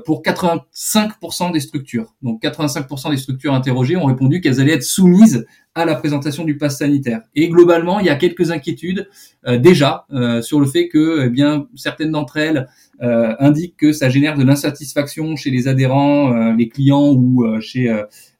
pour 0.04 0.22
85% 0.22 1.52
des 1.52 1.60
structures. 1.60 2.14
Donc 2.22 2.42
85% 2.42 3.10
des 3.10 3.16
structures 3.16 3.54
interrogées 3.54 3.96
ont 3.96 4.06
répondu 4.06 4.40
qu'elles 4.40 4.60
allaient 4.60 4.74
être 4.74 4.82
soumises 4.82 5.46
à 5.74 5.84
la 5.84 5.94
présentation 5.94 6.44
du 6.44 6.56
pass 6.56 6.78
sanitaire. 6.78 7.20
Et 7.34 7.48
globalement, 7.48 8.00
il 8.00 8.06
y 8.06 8.08
a 8.08 8.16
quelques 8.16 8.50
inquiétudes 8.50 9.08
déjà 9.46 10.06
sur 10.42 10.58
le 10.58 10.66
fait 10.66 10.88
que 10.88 11.26
eh 11.26 11.30
bien 11.30 11.66
certaines 11.76 12.10
d'entre 12.10 12.36
elles 12.38 12.68
indiquent 13.00 13.76
que 13.76 13.92
ça 13.92 14.08
génère 14.08 14.36
de 14.36 14.42
l'insatisfaction 14.42 15.36
chez 15.36 15.50
les 15.50 15.68
adhérents, 15.68 16.52
les 16.52 16.68
clients 16.68 17.12
ou 17.12 17.44
chez 17.60 17.94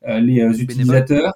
euh, 0.09 0.21
les 0.21 0.41
euh, 0.41 0.53
utilisateurs, 0.53 1.35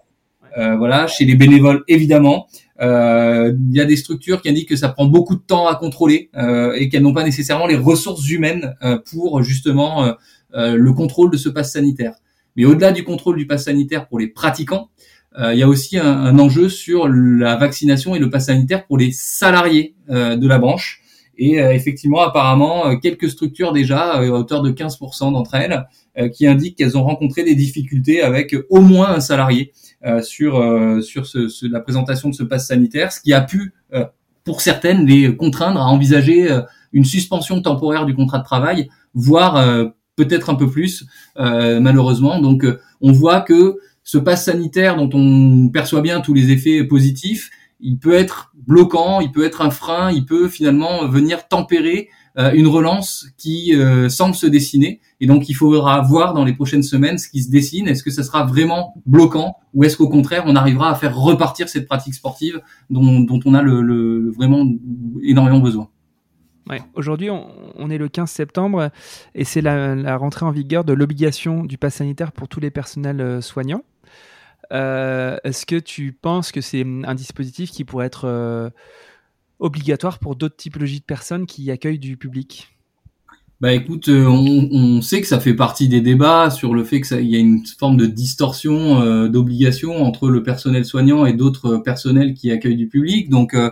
euh, 0.57 0.76
voilà, 0.76 1.07
chez 1.07 1.25
les 1.25 1.35
bénévoles 1.35 1.83
évidemment. 1.88 2.47
Il 2.81 3.73
y 3.73 3.81
a 3.81 3.85
des 3.85 3.97
structures 3.97 4.41
qui 4.41 4.49
indiquent 4.49 4.69
que 4.71 4.77
ça 4.77 4.89
prend 4.89 5.07
beaucoup 5.07 5.35
de 5.35 5.43
temps 5.43 5.67
à 5.67 5.75
contrôler 5.75 6.31
et 6.77 6.89
qu'elles 6.89 7.03
n'ont 7.03 7.13
pas 7.13 7.25
nécessairement 7.25 7.67
les 7.67 7.77
ressources 7.77 8.29
humaines 8.29 8.75
pour 9.11 9.43
justement 9.43 10.15
le 10.55 10.93
contrôle 10.93 11.31
de 11.31 11.37
ce 11.37 11.49
pass 11.49 11.73
sanitaire. 11.73 12.15
Mais 12.57 12.65
au-delà 12.65 12.93
du 12.93 13.05
contrôle 13.05 13.37
du 13.37 13.47
pass 13.47 13.65
sanitaire 13.65 14.09
pour 14.09 14.19
les 14.19 14.29
pratiquants, 14.29 14.89
il 15.39 15.59
y 15.59 15.63
a 15.63 15.69
aussi 15.69 15.99
un, 15.99 16.39
enjeu 16.39 16.69
sur 16.69 17.07
la 17.09 17.57
vaccination 17.57 18.15
et 18.15 18.19
le 18.19 18.31
pass 18.31 18.47
sanitaire 18.47 18.87
pour 18.87 18.97
les 18.97 19.13
salariés 19.13 19.95
de 20.09 20.49
la 20.49 20.59
branche. 20.59 21.03
Et 21.37 21.57
effectivement, 21.57 22.21
apparemment, 22.21 22.99
quelques 22.99 23.29
structures 23.29 23.73
déjà, 23.73 24.13
à 24.13 24.25
hauteur 24.25 24.63
de 24.63 24.71
15% 24.71 25.33
d'entre 25.33 25.55
elles, 25.55 25.87
euh, 26.19 26.29
qui 26.29 26.49
indiquent 26.49 26.77
qu'elles 26.77 26.99
ont 26.99 27.05
rencontré 27.05 27.45
des 27.45 27.55
difficultés 27.55 28.21
avec 28.21 28.57
au 28.69 28.81
moins 28.81 29.11
un 29.11 29.21
salarié 29.21 29.71
euh, 29.71 29.90
sur 30.23 30.59
euh, 30.59 31.00
sur 31.00 31.26
ce, 31.26 31.66
la 31.71 31.80
présentation 31.80 32.30
de 32.30 32.35
ce 32.35 32.42
pass 32.42 32.69
sanitaire, 32.69 33.12
ce 33.12 33.21
qui 33.21 33.33
a 33.33 33.40
pu 33.40 33.75
pour 34.45 34.61
certaines 34.61 35.07
les 35.07 35.37
contraindre 35.37 35.80
à 35.80 35.87
envisager 35.87 36.49
une 36.92 37.04
suspension 37.04 37.61
temporaire 37.61 38.07
du 38.07 38.14
contrat 38.14 38.38
de 38.38 38.45
travail, 38.45 38.88
voire 39.14 39.62
peut-être 40.16 40.49
un 40.49 40.54
peu 40.54 40.71
plus 40.71 41.04
malheureusement. 41.37 42.40
Donc 42.40 42.64
on 43.00 43.12
voit 43.12 43.42
que 43.42 43.76
ce 44.02 44.16
pass 44.16 44.47
sanitaire 44.47 44.97
dont 44.97 45.11
on 45.12 45.69
perçoit 45.69 46.00
bien 46.00 46.21
tous 46.21 46.33
les 46.33 46.50
effets 46.50 46.83
positifs, 46.85 47.50
il 47.80 47.99
peut 47.99 48.14
être 48.14 48.52
bloquant, 48.54 49.21
il 49.21 49.30
peut 49.30 49.45
être 49.45 49.61
un 49.61 49.71
frein, 49.71 50.11
il 50.11 50.25
peut 50.25 50.49
finalement 50.49 51.07
venir 51.07 51.47
tempérer 51.49 52.09
une 52.37 52.67
relance 52.67 53.27
qui 53.37 53.73
semble 54.09 54.35
se 54.35 54.47
dessiner. 54.47 55.01
Et 55.21 55.27
donc, 55.27 55.49
il 55.49 55.55
faudra 55.55 56.01
voir 56.01 56.33
dans 56.33 56.45
les 56.45 56.53
prochaines 56.53 56.83
semaines 56.83 57.19
ce 57.19 57.29
qui 57.29 57.43
se 57.43 57.51
dessine. 57.51 57.89
Est-ce 57.89 58.03
que 58.03 58.11
ça 58.11 58.23
sera 58.23 58.45
vraiment 58.45 58.95
bloquant 59.07 59.57
ou 59.75 59.85
est-ce 59.85 59.97
qu'au 59.97 60.09
contraire, 60.09 60.45
on 60.47 60.57
arrivera 60.57 60.91
à 60.91 60.95
faire 60.95 61.17
repartir 61.17 61.69
cette 61.69 61.87
pratique 61.87 62.15
sportive 62.15 62.61
dont, 62.89 63.27
on 63.45 63.55
a 63.55 63.63
vraiment 63.63 64.67
énormément 65.23 65.61
besoin? 65.61 65.89
Aujourd'hui, 66.95 67.31
on, 67.31 67.91
est 67.91 67.99
le 67.99 68.09
15 68.09 68.31
septembre 68.31 68.91
et 69.35 69.45
c'est 69.45 69.61
la, 69.61 70.17
rentrée 70.17 70.47
en 70.47 70.51
vigueur 70.51 70.85
de 70.85 70.93
l'obligation 70.93 71.65
du 71.65 71.79
pass 71.79 71.97
sanitaire 71.97 72.33
pour 72.33 72.49
tous 72.49 72.61
les 72.61 72.71
personnels 72.71 73.21
euh, 73.21 73.41
soignants. 73.41 73.83
Euh, 74.73 75.37
Est-ce 75.43 75.67
que 75.67 75.77
tu 75.77 76.13
penses 76.13 76.53
que 76.53 76.61
c'est 76.61 76.87
un 77.05 77.15
dispositif 77.15 77.71
qui 77.71 77.85
pourrait 77.85 78.07
être 78.07 78.27
euh, 78.27 78.71
obligatoire 79.61 80.19
pour 80.19 80.37
d'autres 80.37 80.57
typologies 80.57 81.00
de 81.00 81.05
personnes 81.05 81.47
qui 81.47 81.71
accueillent 81.71 81.99
du 81.99 82.17
public 82.17 82.69
bah 83.61 83.75
écoute, 83.75 84.09
euh, 84.09 84.26
on, 84.26 85.02
sait 85.02 85.21
que 85.21 85.26
ça 85.26 85.38
fait 85.38 85.52
partie 85.52 85.87
des 85.87 86.00
débats 86.00 86.49
sur 86.49 86.73
le 86.73 86.83
fait 86.83 87.02
que 87.02 87.07
ça, 87.07 87.21
il 87.21 87.29
y 87.29 87.37
a 87.37 87.38
une 87.38 87.62
forme 87.79 87.99
de 87.99 88.07
distorsion 88.07 89.02
euh, 89.02 89.29
d'obligation 89.29 90.02
entre 90.02 90.31
le 90.31 90.43
personnel 90.43 90.87
soignant 90.87 91.26
et 91.26 91.35
d'autres 91.35 91.76
personnels 91.76 92.33
qui 92.33 92.50
accueillent 92.50 92.79
du 92.79 92.88
public. 92.88 93.29
Donc 93.29 93.52
euh, 93.52 93.71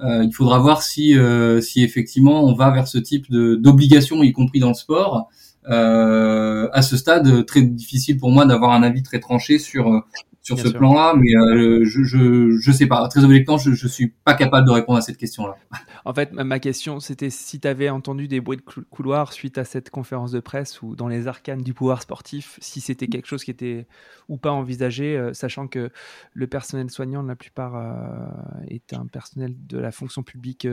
euh 0.00 0.24
il 0.24 0.32
faudra 0.34 0.58
voir 0.58 0.82
si 0.82 1.14
si 1.62 1.82
effectivement 1.82 2.44
on 2.44 2.54
va 2.54 2.70
vers 2.70 2.86
ce 2.86 2.98
type 2.98 3.30
d'obligation, 3.30 4.22
y 4.22 4.32
compris 4.32 4.60
dans 4.60 4.68
le 4.68 4.74
sport. 4.74 5.30
à 5.64 6.82
ce 6.82 6.96
stade, 6.98 7.46
très 7.46 7.62
difficile 7.62 8.18
pour 8.18 8.30
moi 8.30 8.44
d'avoir 8.44 8.72
un 8.72 8.82
avis 8.82 9.02
très 9.02 9.20
tranché 9.20 9.58
sur 9.58 10.04
sur 10.42 10.58
ce 10.58 10.68
plan-là, 10.68 11.14
mais 11.16 11.34
euh, 11.36 11.84
je, 11.84 12.02
je 12.02 12.56
je 12.58 12.72
sais 12.72 12.86
pas. 12.86 13.06
Très 13.08 13.24
honnêtement, 13.24 13.58
je 13.58 13.72
je 13.72 13.86
suis 13.86 14.08
pas 14.08 14.34
capable 14.34 14.66
de 14.66 14.72
répondre 14.72 14.98
à 14.98 15.02
cette 15.02 15.16
question-là. 15.16 15.56
En 16.06 16.14
fait, 16.14 16.32
ma 16.32 16.58
question, 16.58 16.98
c'était 16.98 17.28
si 17.28 17.60
tu 17.60 17.68
avais 17.68 17.90
entendu 17.90 18.26
des 18.26 18.40
bruits 18.40 18.56
de 18.56 18.62
couloir 18.62 19.34
suite 19.34 19.58
à 19.58 19.64
cette 19.64 19.90
conférence 19.90 20.32
de 20.32 20.40
presse 20.40 20.80
ou 20.80 20.96
dans 20.96 21.08
les 21.08 21.28
arcanes 21.28 21.60
du 21.60 21.74
pouvoir 21.74 22.00
sportif, 22.00 22.58
si 22.62 22.80
c'était 22.80 23.06
quelque 23.06 23.26
chose 23.26 23.44
qui 23.44 23.50
était 23.50 23.86
ou 24.28 24.38
pas 24.38 24.50
envisagé, 24.50 25.18
euh, 25.18 25.34
sachant 25.34 25.68
que 25.68 25.90
le 26.32 26.46
personnel 26.46 26.90
soignant, 26.90 27.22
la 27.22 27.36
plupart, 27.36 27.76
euh, 27.76 28.64
est 28.68 28.94
un 28.94 29.06
personnel 29.06 29.54
de 29.66 29.78
la 29.78 29.90
fonction 29.90 30.22
publique 30.22 30.66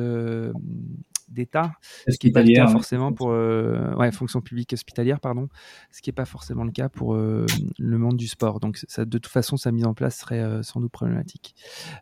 d'État, 1.27 1.74
ce 2.07 2.17
qui 2.17 2.27
n'est 2.27 2.34
pas 2.34 2.43
le 2.43 2.53
cas 2.53 2.67
forcément 2.67 3.13
pour 3.13 3.31
euh, 3.31 3.93
ouais, 3.96 4.12
fonction 4.12 4.41
publique 4.41 4.74
hospitalière, 4.74 5.19
pardon, 5.19 5.50
ce 5.91 6.01
qui 6.01 6.10
n'est 6.10 6.15
pas 6.15 6.25
forcément 6.25 6.63
le 6.63 6.72
cas 6.72 6.89
pour 6.89 7.15
euh, 7.15 7.46
le 7.77 7.98
monde 7.98 8.17
du 8.17 8.27
sport. 8.27 8.60
Donc 8.60 8.77
ça, 8.88 9.05
de 9.05 9.17
toute 9.17 9.31
façon, 9.31 9.57
sa 9.57 9.72
mise 9.72 9.86
en 9.86 9.93
place 9.93 10.17
serait 10.17 10.39
euh, 10.39 10.63
sans 10.63 10.79
doute 10.79 10.91
problématique. 10.91 11.55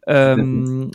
On, 0.08 0.89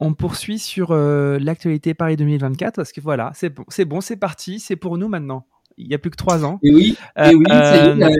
on, 0.00 0.14
poursuit 0.14 0.58
sur 0.58 0.94
l'actualité 0.94 1.94
Paris 1.94 2.16
2024 2.16 2.76
parce 2.76 2.92
que 2.92 3.00
voilà, 3.00 3.32
c'est 3.34 3.50
bon, 3.50 3.64
c'est 3.68 3.84
bon, 3.84 4.00
c'est 4.00 4.16
parti, 4.16 4.60
c'est 4.60 4.76
pour 4.76 4.98
nous 4.98 5.08
maintenant. 5.08 5.46
Il 5.78 5.88
n'y 5.88 5.94
a 5.94 5.98
plus 5.98 6.10
que 6.10 6.16
trois 6.16 6.44
ans. 6.44 6.58
Et 6.62 6.72
oui, 6.72 6.96
et 7.16 7.34
oui, 7.34 7.44
ça 7.48 7.94
y 7.94 8.00
est, 8.00 8.16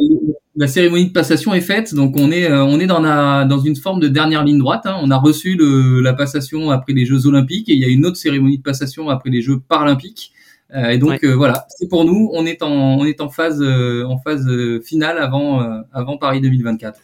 la 0.59 0.67
cérémonie 0.69 1.09
de 1.09 1.13
passation 1.13 1.53
est 1.53 1.61
faite, 1.61 1.95
donc 1.95 2.17
on 2.19 2.31
est 2.31 2.51
euh, 2.51 2.65
on 2.65 2.81
est 2.81 2.87
dans 2.87 3.01
la 3.01 3.45
dans 3.45 3.59
une 3.59 3.77
forme 3.77 4.01
de 4.01 4.09
dernière 4.09 4.43
ligne 4.43 4.59
droite. 4.59 4.83
Hein. 4.87 4.97
On 5.03 5.11
a 5.11 5.17
reçu 5.17 5.55
le, 5.55 6.01
la 6.01 6.15
passation 6.15 6.71
après 6.71 6.95
les 6.95 7.05
Jeux 7.05 7.27
Olympiques 7.27 7.69
et 7.69 7.75
il 7.75 7.79
y 7.79 7.85
a 7.85 7.89
une 7.89 8.07
autre 8.07 8.17
cérémonie 8.17 8.59
de 8.59 8.63
passation 8.63 9.11
après 9.11 9.31
les 9.31 9.43
Jeux 9.43 9.59
Paralympiques. 9.59 10.33
et 10.75 10.99
donc 10.99 11.25
voilà, 11.25 11.67
c'est 11.69 11.89
pour 11.89 12.05
nous, 12.05 12.31
on 12.33 12.47
est 12.47 12.63
en 12.63 12.71
on 12.71 13.05
est 13.05 13.21
en 13.21 13.29
phase 13.29 13.63
en 13.63 14.19
phase 14.19 14.49
finale 14.83 15.19
avant 15.19 15.61
avant 15.93 16.17
Paris 16.17 16.41
2024. 16.41 17.01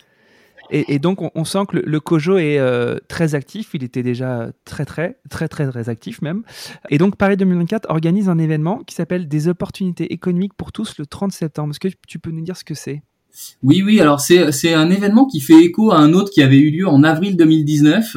Et, 0.75 0.99
donc, 0.99 1.19
on, 1.21 1.45
sent 1.45 1.67
que 1.69 1.77
le, 1.77 2.01
COJO 2.01 2.39
est 2.39 2.59
euh, 2.59 2.97
très 3.07 3.35
actif. 3.35 3.75
Il 3.75 3.85
était 3.85 4.03
déjà 4.03 4.51
très, 4.65 4.87
très, 4.87 5.19
très, 5.29 5.47
très, 5.47 5.69
très 5.69 5.91
actif 5.91 6.23
même. 6.23 6.45
Et 6.89 6.97
donc, 6.97 7.17
Paris 7.17 7.37
2024 7.37 7.91
organise 7.91 8.31
un 8.31 8.39
événement 8.39 8.79
qui 8.79 8.95
s'appelle 8.95 9.29
Des 9.29 9.49
opportunités 9.49 10.15
économiques 10.15 10.55
pour 10.55 10.73
tous 10.73 10.97
le 10.97 11.05
30 11.05 11.31
septembre. 11.31 11.73
Est-ce 11.73 11.81
que 11.81 11.95
tu 12.09 12.19
peux 12.19 12.31
nous 12.31 12.41
dire 12.41 12.57
ce 12.57 12.65
que 12.65 12.75
c'est? 12.75 13.03
Oui, 13.63 13.83
oui. 13.83 14.01
Alors 14.01 14.21
c'est 14.21 14.75
un 14.75 14.91
événement 14.91 15.27
qui 15.27 15.41
fait 15.41 15.65
écho 15.65 15.93
à 15.93 15.99
un 15.99 16.13
autre 16.13 16.31
qui 16.31 16.43
avait 16.43 16.59
eu 16.59 16.71
lieu 16.71 16.89
en 16.89 17.03
avril 17.03 17.37
2019, 17.37 18.17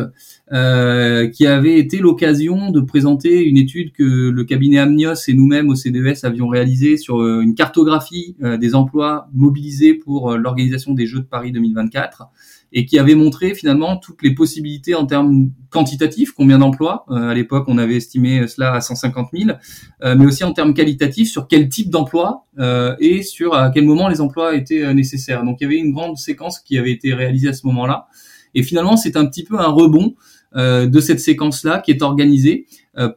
euh, 0.51 1.27
qui 1.27 1.47
avait 1.47 1.79
été 1.79 1.99
l'occasion 1.99 2.69
de 2.71 2.81
présenter 2.81 3.43
une 3.43 3.57
étude 3.57 3.91
que 3.91 4.29
le 4.29 4.43
cabinet 4.43 4.77
Amnios 4.77 5.15
et 5.27 5.33
nous-mêmes 5.33 5.69
au 5.69 5.75
CDES 5.75 6.23
avions 6.23 6.47
réalisée 6.47 6.97
sur 6.97 7.21
euh, 7.21 7.41
une 7.41 7.55
cartographie 7.55 8.35
euh, 8.43 8.57
des 8.57 8.75
emplois 8.75 9.27
mobilisés 9.33 9.93
pour 9.93 10.31
euh, 10.31 10.37
l'organisation 10.37 10.93
des 10.93 11.05
Jeux 11.05 11.19
de 11.19 11.25
Paris 11.25 11.51
2024 11.51 12.27
et 12.77 12.85
qui 12.85 12.99
avait 12.99 13.15
montré 13.15 13.55
finalement 13.55 13.95
toutes 13.95 14.21
les 14.21 14.35
possibilités 14.35 14.95
en 14.95 15.05
termes 15.05 15.49
quantitatifs, 15.69 16.33
combien 16.33 16.57
d'emplois. 16.57 17.05
Euh, 17.09 17.29
à 17.29 17.33
l'époque, 17.33 17.63
on 17.69 17.77
avait 17.77 17.95
estimé 17.95 18.47
cela 18.49 18.73
à 18.73 18.81
150 18.81 19.29
000, 19.33 19.51
euh, 20.03 20.15
mais 20.17 20.25
aussi 20.25 20.43
en 20.43 20.51
termes 20.51 20.73
qualitatifs 20.73 21.31
sur 21.31 21.47
quel 21.47 21.69
type 21.69 21.89
d'emploi 21.89 22.45
euh, 22.59 22.93
et 22.99 23.23
sur 23.23 23.53
à 23.55 23.71
quel 23.71 23.85
moment 23.85 24.09
les 24.09 24.19
emplois 24.19 24.55
étaient 24.55 24.93
nécessaires. 24.93 25.45
Donc 25.45 25.57
il 25.61 25.63
y 25.63 25.67
avait 25.67 25.77
une 25.77 25.93
grande 25.93 26.17
séquence 26.17 26.59
qui 26.59 26.77
avait 26.77 26.91
été 26.91 27.13
réalisée 27.13 27.47
à 27.47 27.53
ce 27.53 27.65
moment-là. 27.65 28.07
Et 28.53 28.61
finalement, 28.61 28.97
c'est 28.97 29.15
un 29.15 29.25
petit 29.25 29.45
peu 29.45 29.57
un 29.57 29.69
rebond 29.69 30.13
de 30.53 30.99
cette 31.01 31.19
séquence-là 31.19 31.79
qui 31.79 31.91
est 31.91 32.01
organisée 32.01 32.65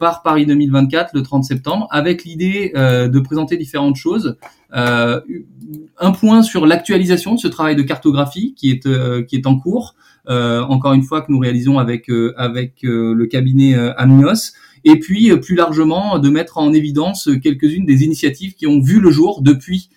par 0.01 0.25
Paris 0.25 0.45
2024 0.45 1.15
le 1.15 1.23
30 1.23 1.45
septembre, 1.45 1.87
avec 1.93 2.25
l'idée 2.25 2.73
de 2.75 3.21
présenter 3.21 3.57
différentes 3.57 3.95
choses. 3.95 4.37
Euh, 4.75 5.21
un 5.99 6.13
point 6.13 6.43
sur 6.43 6.67
l'actualisation 6.67 7.35
de 7.35 7.41
ce 7.41 7.49
travail 7.49 7.75
de 7.75 7.83
cartographie 7.83 8.55
qui 8.55 8.71
est 8.71 8.87
euh, 8.87 9.23
qui 9.23 9.37
est 9.37 9.47
en 9.47 9.59
cours. 9.59 9.95
Euh, 10.29 10.61
encore 10.61 10.93
une 10.93 11.03
fois 11.03 11.23
que 11.23 11.33
nous 11.33 11.39
réalisons 11.39 11.79
avec 11.79 12.11
avec 12.37 12.83
le 12.83 13.25
cabinet 13.27 13.75
Amnios. 13.97 14.53
Et 14.85 14.99
puis 14.99 15.35
plus 15.39 15.57
largement 15.57 16.19
de 16.19 16.29
mettre 16.29 16.59
en 16.59 16.73
évidence 16.73 17.29
quelques-unes 17.43 17.85
des 17.85 18.05
initiatives 18.05 18.55
qui 18.55 18.67
ont 18.67 18.81
vu 18.81 19.01
le 19.01 19.11
jour 19.11 19.43
depuis 19.43 19.91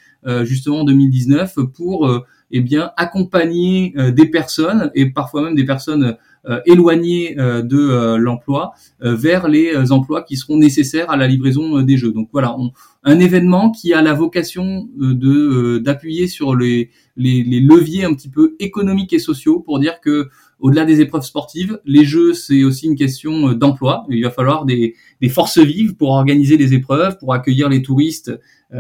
justement 0.44 0.84
2019 0.84 1.56
pour 1.74 2.10
eh 2.52 2.62
bien 2.62 2.92
accompagner 2.98 3.94
des 4.12 4.26
personnes 4.26 4.90
et 4.96 5.08
parfois 5.08 5.44
même 5.44 5.56
des 5.56 5.66
personnes 5.66 6.18
éloignés 6.66 7.40
euh, 7.40 7.62
de 7.62 7.78
euh, 7.78 8.18
l'emploi 8.18 8.74
vers 9.00 9.48
les 9.48 9.92
emplois 9.92 10.24
qui 10.24 10.38
seront 10.38 10.58
nécessaires 10.58 11.10
à 11.10 11.18
la 11.18 11.28
livraison 11.28 11.82
des 11.82 11.98
jeux. 11.98 12.12
Donc 12.12 12.30
voilà, 12.32 12.56
un 13.04 13.20
événement 13.20 13.72
qui 13.72 13.94
a 13.94 14.02
la 14.02 14.14
vocation 14.14 14.88
de 14.98 15.80
d'appuyer 15.80 16.28
sur 16.28 16.56
les, 16.56 16.90
les, 17.16 17.44
les, 17.44 17.60
leviers 17.60 18.06
un 18.06 18.14
petit 18.14 18.30
peu 18.30 18.56
économiques 18.60 19.14
et 19.14 19.20
sociaux 19.20 19.60
pour 19.60 19.80
dire 19.80 20.00
que 20.02 20.30
au-delà 20.60 20.86
des 20.86 21.02
épreuves 21.02 21.24
sportives, 21.24 21.80
les 21.86 22.06
jeux 22.06 22.34
c'est 22.34 22.64
aussi 22.64 22.86
une 22.86 22.96
question 22.96 23.54
d'emploi. 23.54 24.06
Il 24.10 24.24
va 24.24 24.30
falloir 24.30 24.66
des, 24.66 24.96
des, 25.20 25.30
forces 25.30 25.58
vives 25.58 25.96
pour 25.96 26.10
organiser 26.10 26.58
les 26.58 26.74
épreuves, 26.74 27.18
pour 27.18 27.34
accueillir 27.34 27.70
les 27.70 27.82
touristes, 27.82 28.32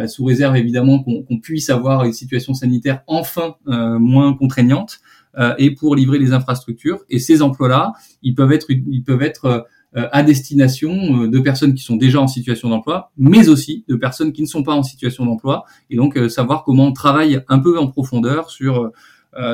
sous 0.07 0.23
réserve 0.23 0.55
évidemment 0.55 1.03
qu'on 1.03 1.39
puisse 1.39 1.69
avoir 1.69 2.05
une 2.05 2.13
situation 2.13 2.53
sanitaire 2.53 3.01
enfin 3.07 3.55
moins 3.65 4.33
contraignante. 4.33 5.01
Euh, 5.38 5.53
et 5.57 5.71
pour 5.71 5.95
livrer 5.95 6.19
les 6.19 6.33
infrastructures. 6.33 7.00
Et 7.09 7.19
ces 7.19 7.41
emplois-là, 7.41 7.93
ils 8.21 8.35
peuvent 8.35 8.51
être, 8.51 8.67
ils 8.69 9.03
peuvent 9.03 9.21
être 9.21 9.65
euh, 9.95 10.07
à 10.11 10.23
destination 10.23 11.23
euh, 11.23 11.27
de 11.27 11.39
personnes 11.39 11.73
qui 11.73 11.83
sont 11.83 11.95
déjà 11.95 12.19
en 12.19 12.27
situation 12.27 12.69
d'emploi, 12.69 13.11
mais 13.17 13.47
aussi 13.47 13.85
de 13.88 13.95
personnes 13.95 14.33
qui 14.33 14.41
ne 14.41 14.47
sont 14.47 14.63
pas 14.63 14.73
en 14.73 14.83
situation 14.83 15.25
d'emploi. 15.25 15.63
Et 15.89 15.95
donc 15.95 16.17
savoir 16.29 16.63
comment 16.63 16.88
on 16.88 16.93
travaille 16.93 17.41
un 17.47 17.59
peu 17.59 17.77
en 17.79 17.88
profondeur 17.88 18.50
sur 18.50 18.91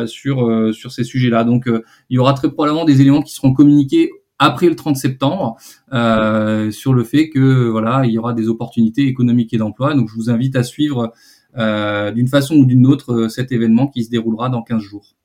sur 0.07 0.91
ces 0.91 1.03
sujets-là. 1.03 1.43
Donc 1.43 1.65
il 2.10 2.15
y 2.15 2.17
aura 2.17 2.34
très 2.34 2.50
probablement 2.50 2.84
des 2.84 3.00
éléments 3.01 3.22
qui 3.22 3.34
seront 3.34 3.53
communiqués 3.53 4.10
après 4.39 4.69
le 4.69 4.75
30 4.75 4.96
septembre 4.96 5.57
sur 6.72 6.94
le 6.94 7.03
fait 7.03 7.29
que 7.29 7.68
voilà 7.70 8.03
il 8.05 8.11
y 8.11 8.18
aura 8.18 8.33
des 8.33 8.48
opportunités 8.50 9.05
économiques 9.05 9.53
et 9.53 9.57
d'emploi. 9.57 9.94
Donc 9.94 10.09
je 10.09 10.16
vous 10.16 10.31
invite 10.31 10.55
à 10.55 10.63
suivre 10.63 11.13
d'une 11.55 12.27
façon 12.27 12.55
ou 12.55 12.66
d'une 12.66 12.87
autre 12.87 13.27
cet 13.27 13.51
événement 13.51 13.87
qui 13.87 14.03
se 14.03 14.09
déroulera 14.09 14.50
dans 14.50 14.63
15 14.63 14.81
jours. 14.81 15.17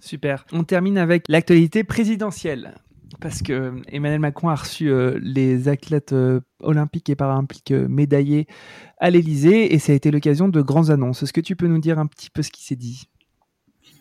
Super. 0.00 0.44
On 0.52 0.64
termine 0.64 0.98
avec 0.98 1.24
l'actualité 1.28 1.84
présidentielle. 1.84 2.74
Parce 3.20 3.42
que 3.42 3.72
Emmanuel 3.88 4.20
Macron 4.20 4.48
a 4.48 4.54
reçu 4.54 4.90
euh, 4.90 5.18
les 5.20 5.68
athlètes 5.68 6.12
euh, 6.12 6.40
olympiques 6.62 7.10
et 7.10 7.16
paralympiques 7.16 7.72
euh, 7.72 7.88
médaillés 7.88 8.46
à 8.98 9.10
l'Elysée 9.10 9.74
et 9.74 9.78
ça 9.78 9.92
a 9.92 9.94
été 9.94 10.10
l'occasion 10.10 10.48
de 10.48 10.62
grandes 10.62 10.90
annonces. 10.90 11.22
Est-ce 11.22 11.32
que 11.32 11.40
tu 11.40 11.56
peux 11.56 11.66
nous 11.66 11.80
dire 11.80 11.98
un 11.98 12.06
petit 12.06 12.30
peu 12.30 12.42
ce 12.42 12.50
qui 12.50 12.64
s'est 12.64 12.76
dit? 12.76 13.04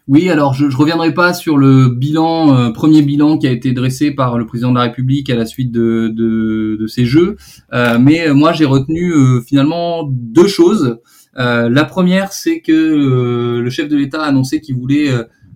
Oui, 0.07 0.29
alors 0.29 0.53
je 0.53 0.65
ne 0.65 0.75
reviendrai 0.75 1.13
pas 1.13 1.33
sur 1.33 1.57
le 1.57 1.89
bilan, 1.89 2.71
premier 2.71 3.01
bilan 3.03 3.37
qui 3.37 3.45
a 3.45 3.51
été 3.51 3.73
dressé 3.73 4.11
par 4.11 4.39
le 4.39 4.45
président 4.45 4.71
de 4.71 4.75
la 4.75 4.83
République 4.83 5.29
à 5.29 5.35
la 5.35 5.45
suite 5.45 5.71
de, 5.71 6.07
de, 6.07 6.87
ces 6.87 7.05
Jeux, 7.05 7.37
mais 7.71 8.27
moi 8.33 8.51
j'ai 8.51 8.65
retenu 8.65 9.13
finalement 9.45 10.09
deux 10.09 10.47
choses. 10.47 10.97
la 11.35 11.85
première, 11.85 12.33
c'est 12.33 12.61
que 12.61 13.59
le 13.61 13.69
chef 13.69 13.87
de 13.87 13.95
l'État 13.95 14.23
a 14.23 14.29
annoncé 14.29 14.61
qu'il 14.61 14.77
voulait 14.77 15.11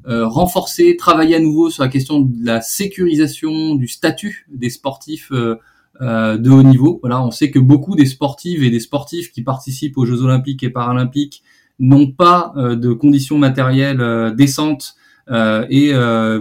euh, 0.08 0.28
renforcer, 0.28 0.98
travailler 0.98 1.36
à 1.36 1.39
nouveau 1.39 1.70
sur 1.70 1.82
la 1.82 1.89
question 1.89 2.20
de 2.20 2.46
la 2.46 2.60
sécurisation 2.60 3.76
du 3.76 3.88
statut 3.88 4.46
des 4.52 4.70
sportifs 4.70 5.32
euh, 5.32 5.56
euh, 6.02 6.38
de 6.38 6.50
haut 6.50 6.63
niveau. 6.63 7.00
Voilà, 7.02 7.24
on 7.24 7.32
sait 7.32 7.52
que 7.52 7.60
beaucoup 7.60 7.96
des 7.96 8.06
sportives 8.06 8.63
et 8.63 8.70
des 8.70 8.82
sportifs 8.82 9.32
qui 9.32 9.44
participent 9.44 9.98
aux 9.98 10.06
Jeux 10.06 10.22
Olympiques 10.22 10.62
et 10.63 10.70
Paralympiques 10.70 11.44
n'ont 11.80 12.12
pas 12.12 12.54
de 12.56 12.94
conditions 12.94 13.39
matérielles 13.39 14.34
décentes 14.38 14.96
et 15.28 15.92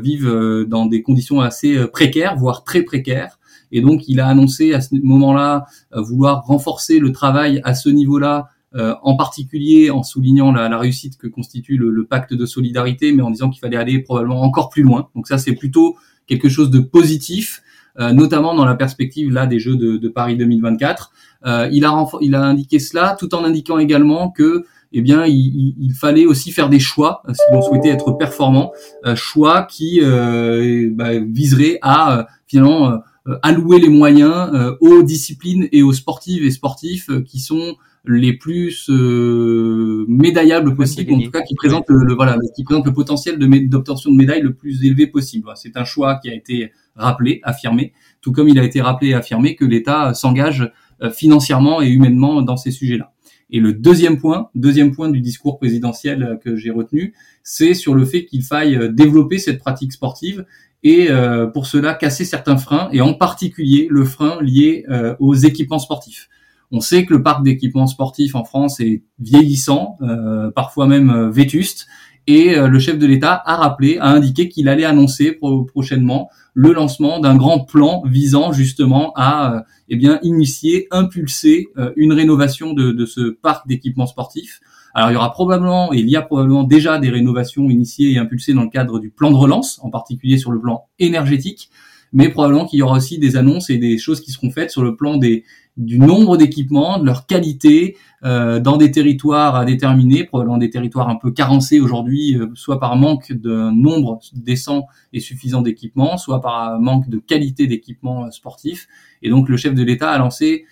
vivent 0.02 0.66
dans 0.68 0.84
des 0.84 1.02
conditions 1.02 1.40
assez 1.40 1.86
précaires, 1.86 2.36
voire 2.36 2.64
très 2.64 2.82
précaires. 2.82 3.38
Et 3.72 3.80
donc, 3.80 4.06
il 4.08 4.20
a 4.20 4.28
annoncé 4.28 4.74
à 4.74 4.82
ce 4.82 4.94
moment-là 5.02 5.64
vouloir 5.90 6.44
renforcer 6.44 6.98
le 6.98 7.12
travail 7.12 7.62
à 7.64 7.74
ce 7.74 7.88
niveau-là 7.88 8.50
euh, 8.74 8.94
en 9.02 9.16
particulier 9.16 9.90
en 9.90 10.02
soulignant 10.02 10.52
la, 10.52 10.68
la 10.68 10.78
réussite 10.78 11.18
que 11.18 11.26
constitue 11.26 11.76
le, 11.76 11.90
le, 11.90 12.06
pacte 12.06 12.32
de 12.32 12.46
solidarité, 12.46 13.12
mais 13.12 13.22
en 13.22 13.30
disant 13.30 13.50
qu'il 13.50 13.60
fallait 13.60 13.76
aller 13.76 13.98
probablement 13.98 14.42
encore 14.42 14.70
plus 14.70 14.82
loin. 14.82 15.08
Donc 15.14 15.28
ça, 15.28 15.38
c'est 15.38 15.54
plutôt 15.54 15.96
quelque 16.26 16.48
chose 16.48 16.70
de 16.70 16.80
positif, 16.80 17.62
euh, 17.98 18.12
notamment 18.12 18.54
dans 18.54 18.64
la 18.64 18.74
perspective 18.74 19.30
là 19.30 19.46
des 19.46 19.58
Jeux 19.58 19.76
de, 19.76 19.96
de 19.98 20.08
Paris 20.08 20.36
2024. 20.36 21.10
Euh, 21.44 21.68
il, 21.72 21.84
a 21.84 22.06
il 22.20 22.34
a 22.34 22.42
indiqué 22.42 22.78
cela, 22.78 23.16
tout 23.18 23.34
en 23.34 23.44
indiquant 23.44 23.78
également 23.78 24.30
que 24.30 24.64
eh 24.94 25.00
bien, 25.00 25.24
il, 25.24 25.74
il, 25.78 25.94
fallait 25.94 26.26
aussi 26.26 26.52
faire 26.52 26.68
des 26.68 26.78
choix 26.78 27.22
si 27.28 27.40
l'on 27.52 27.62
souhaitait 27.62 27.88
être 27.88 28.12
performant, 28.12 28.72
euh, 29.06 29.16
choix 29.16 29.62
qui 29.62 30.00
euh, 30.02 30.90
bah, 30.92 31.18
viseraient 31.18 31.78
à 31.80 32.26
finalement 32.46 32.98
allouer 33.42 33.78
les 33.78 33.88
moyens 33.88 34.50
aux 34.80 35.02
disciplines 35.02 35.68
et 35.72 35.82
aux 35.82 35.92
sportives 35.92 36.44
et 36.44 36.50
sportifs 36.50 37.08
qui 37.24 37.38
sont 37.38 37.76
les 38.04 38.32
plus 38.32 38.88
euh, 38.90 40.04
médaillables 40.08 40.74
possibles, 40.74 41.12
en 41.12 41.20
tout 41.20 41.30
cas 41.30 41.42
qui 41.42 41.54
présentent 41.54 41.88
le, 41.88 42.14
voilà, 42.14 42.36
qui 42.56 42.64
présente 42.64 42.86
le 42.86 42.92
potentiel 42.92 43.38
d'obtention 43.68 44.10
de, 44.10 44.16
médailles 44.16 44.42
le 44.42 44.54
plus 44.54 44.84
élevé 44.84 45.06
possible. 45.06 45.48
C'est 45.54 45.76
un 45.76 45.84
choix 45.84 46.16
qui 46.16 46.28
a 46.28 46.34
été 46.34 46.72
rappelé, 46.96 47.40
affirmé, 47.44 47.92
tout 48.20 48.32
comme 48.32 48.48
il 48.48 48.58
a 48.58 48.64
été 48.64 48.80
rappelé 48.80 49.10
et 49.10 49.14
affirmé 49.14 49.54
que 49.54 49.64
l'État 49.64 50.14
s'engage 50.14 50.70
euh, 51.02 51.10
financièrement 51.10 51.80
et 51.80 51.88
humainement 51.88 52.42
dans 52.42 52.56
ces 52.56 52.72
sujets-là. 52.72 53.12
Et 53.50 53.60
le 53.60 53.72
deuxième 53.72 54.18
point, 54.18 54.48
deuxième 54.54 54.92
point 54.92 55.10
du 55.10 55.20
discours 55.20 55.58
présidentiel 55.58 56.22
euh, 56.22 56.36
que 56.36 56.56
j'ai 56.56 56.70
retenu, 56.70 57.14
c'est 57.44 57.74
sur 57.74 57.94
le 57.94 58.04
fait 58.04 58.24
qu'il 58.24 58.42
faille 58.42 58.92
développer 58.92 59.38
cette 59.38 59.58
pratique 59.58 59.92
sportive 59.92 60.44
et 60.84 61.10
pour 61.54 61.66
cela 61.66 61.94
casser 61.94 62.24
certains 62.24 62.56
freins, 62.56 62.88
et 62.90 63.00
en 63.00 63.14
particulier 63.14 63.86
le 63.88 64.04
frein 64.04 64.42
lié 64.42 64.84
aux 65.20 65.36
équipements 65.36 65.78
sportifs. 65.78 66.28
On 66.74 66.80
sait 66.80 67.04
que 67.04 67.12
le 67.12 67.22
parc 67.22 67.44
d'équipements 67.44 67.86
sportifs 67.86 68.34
en 68.34 68.44
France 68.44 68.80
est 68.80 69.02
vieillissant, 69.18 69.98
euh, 70.00 70.50
parfois 70.50 70.86
même 70.86 71.10
euh, 71.10 71.30
vétuste, 71.30 71.86
et 72.26 72.56
euh, 72.56 72.66
le 72.66 72.78
chef 72.78 72.98
de 72.98 73.06
l'État 73.06 73.42
a 73.44 73.56
rappelé, 73.56 73.98
a 73.98 74.08
indiqué 74.08 74.48
qu'il 74.48 74.68
allait 74.70 74.86
annoncer 74.86 75.38
prochainement 75.66 76.30
le 76.54 76.72
lancement 76.72 77.20
d'un 77.20 77.36
grand 77.36 77.60
plan 77.60 78.02
visant 78.06 78.52
justement 78.52 79.12
à 79.16 79.64
eh 79.90 79.96
bien 79.96 80.18
initier, 80.22 80.86
impulser 80.90 81.68
une 81.96 82.12
rénovation 82.12 82.72
de, 82.74 82.92
de 82.92 83.06
ce 83.06 83.30
parc 83.30 83.66
d'équipements 83.66 84.06
sportifs. 84.06 84.60
Alors 84.94 85.10
il 85.10 85.14
y 85.14 85.16
aura 85.16 85.32
probablement, 85.32 85.92
et 85.92 85.98
il 85.98 86.08
y 86.08 86.16
a 86.16 86.22
probablement 86.22 86.64
déjà 86.64 86.98
des 86.98 87.08
rénovations 87.08 87.70
initiées 87.70 88.12
et 88.12 88.18
impulsées 88.18 88.52
dans 88.52 88.64
le 88.64 88.70
cadre 88.70 88.98
du 88.98 89.10
plan 89.10 89.30
de 89.30 89.36
relance, 89.36 89.80
en 89.82 89.90
particulier 89.90 90.36
sur 90.36 90.52
le 90.52 90.60
plan 90.60 90.88
énergétique, 90.98 91.70
mais 92.12 92.28
probablement 92.28 92.66
qu'il 92.66 92.78
y 92.78 92.82
aura 92.82 92.96
aussi 92.96 93.18
des 93.18 93.36
annonces 93.36 93.70
et 93.70 93.78
des 93.78 93.98
choses 93.98 94.20
qui 94.20 94.30
seront 94.32 94.50
faites 94.50 94.70
sur 94.70 94.82
le 94.82 94.96
plan 94.96 95.16
des, 95.16 95.44
du 95.76 95.98
nombre 95.98 96.36
d'équipements, 96.36 96.98
de 96.98 97.06
leur 97.06 97.26
qualité 97.26 97.96
euh, 98.24 98.60
dans 98.60 98.76
des 98.76 98.90
territoires 98.90 99.56
à 99.56 99.64
déterminer, 99.64 100.24
probablement 100.24 100.58
des 100.58 100.70
territoires 100.70 101.08
un 101.08 101.16
peu 101.16 101.30
carencés 101.30 101.80
aujourd'hui, 101.80 102.36
euh, 102.36 102.48
soit 102.54 102.78
par 102.78 102.96
manque 102.96 103.32
de 103.32 103.70
nombre 103.70 104.20
décent 104.34 104.86
et 105.12 105.20
suffisant 105.20 105.62
d'équipements, 105.62 106.18
soit 106.18 106.40
par 106.40 106.78
manque 106.78 107.08
de 107.08 107.18
qualité 107.18 107.66
d'équipements 107.66 108.26
euh, 108.26 108.30
sportifs. 108.30 108.86
Et 109.22 109.30
donc 109.30 109.48
le 109.48 109.56
chef 109.56 109.74
de 109.74 109.82
l'État 109.82 110.10
a 110.10 110.18
lancé 110.18 110.66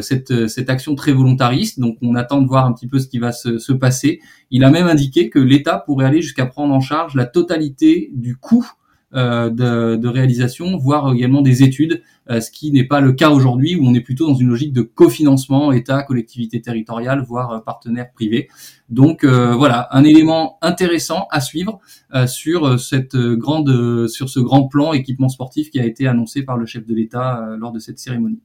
cette, 0.00 0.46
cette 0.46 0.70
action 0.70 0.94
très 0.94 1.10
volontariste. 1.10 1.80
Donc 1.80 1.96
on 2.02 2.14
attend 2.14 2.40
de 2.40 2.46
voir 2.46 2.66
un 2.66 2.72
petit 2.72 2.86
peu 2.86 3.00
ce 3.00 3.08
qui 3.08 3.18
va 3.18 3.32
se, 3.32 3.58
se 3.58 3.72
passer. 3.72 4.20
Il 4.52 4.62
a 4.62 4.70
même 4.70 4.86
indiqué 4.86 5.28
que 5.28 5.40
l'État 5.40 5.82
pourrait 5.84 6.06
aller 6.06 6.22
jusqu'à 6.22 6.46
prendre 6.46 6.72
en 6.72 6.78
charge 6.78 7.16
la 7.16 7.26
totalité 7.26 8.12
du 8.14 8.36
coût 8.36 8.70
de, 9.12 9.96
de, 9.96 10.08
réalisation, 10.08 10.76
voire 10.76 11.12
également 11.12 11.42
des 11.42 11.62
études, 11.62 12.02
euh, 12.30 12.40
ce 12.40 12.50
qui 12.50 12.70
n'est 12.70 12.84
pas 12.84 13.00
le 13.00 13.12
cas 13.12 13.30
aujourd'hui 13.30 13.74
où 13.74 13.84
on 13.84 13.94
est 13.94 14.00
plutôt 14.00 14.28
dans 14.28 14.34
une 14.34 14.48
logique 14.48 14.72
de 14.72 14.82
cofinancement 14.82 15.72
État, 15.72 16.02
collectivité 16.02 16.60
territoriale, 16.60 17.24
voire 17.26 17.50
euh, 17.52 17.58
partenaires 17.58 18.12
privés. 18.12 18.48
Donc 18.88 19.24
voilà, 19.24 19.86
un 19.92 20.02
élément 20.02 20.58
intéressant 20.62 21.28
à 21.30 21.40
suivre 21.40 21.78
sur 22.26 22.80
cette 22.80 23.16
grande, 23.16 24.08
sur 24.08 24.28
ce 24.28 24.40
grand 24.40 24.66
plan 24.66 24.92
équipement 24.92 25.28
sportif 25.28 25.70
qui 25.70 25.78
a 25.78 25.86
été 25.86 26.08
annoncé 26.08 26.42
par 26.42 26.56
le 26.56 26.66
chef 26.66 26.84
de 26.86 26.94
l'État 26.94 27.54
lors 27.56 27.70
de 27.70 27.78
cette 27.78 28.00
cérémonie. 28.00 28.40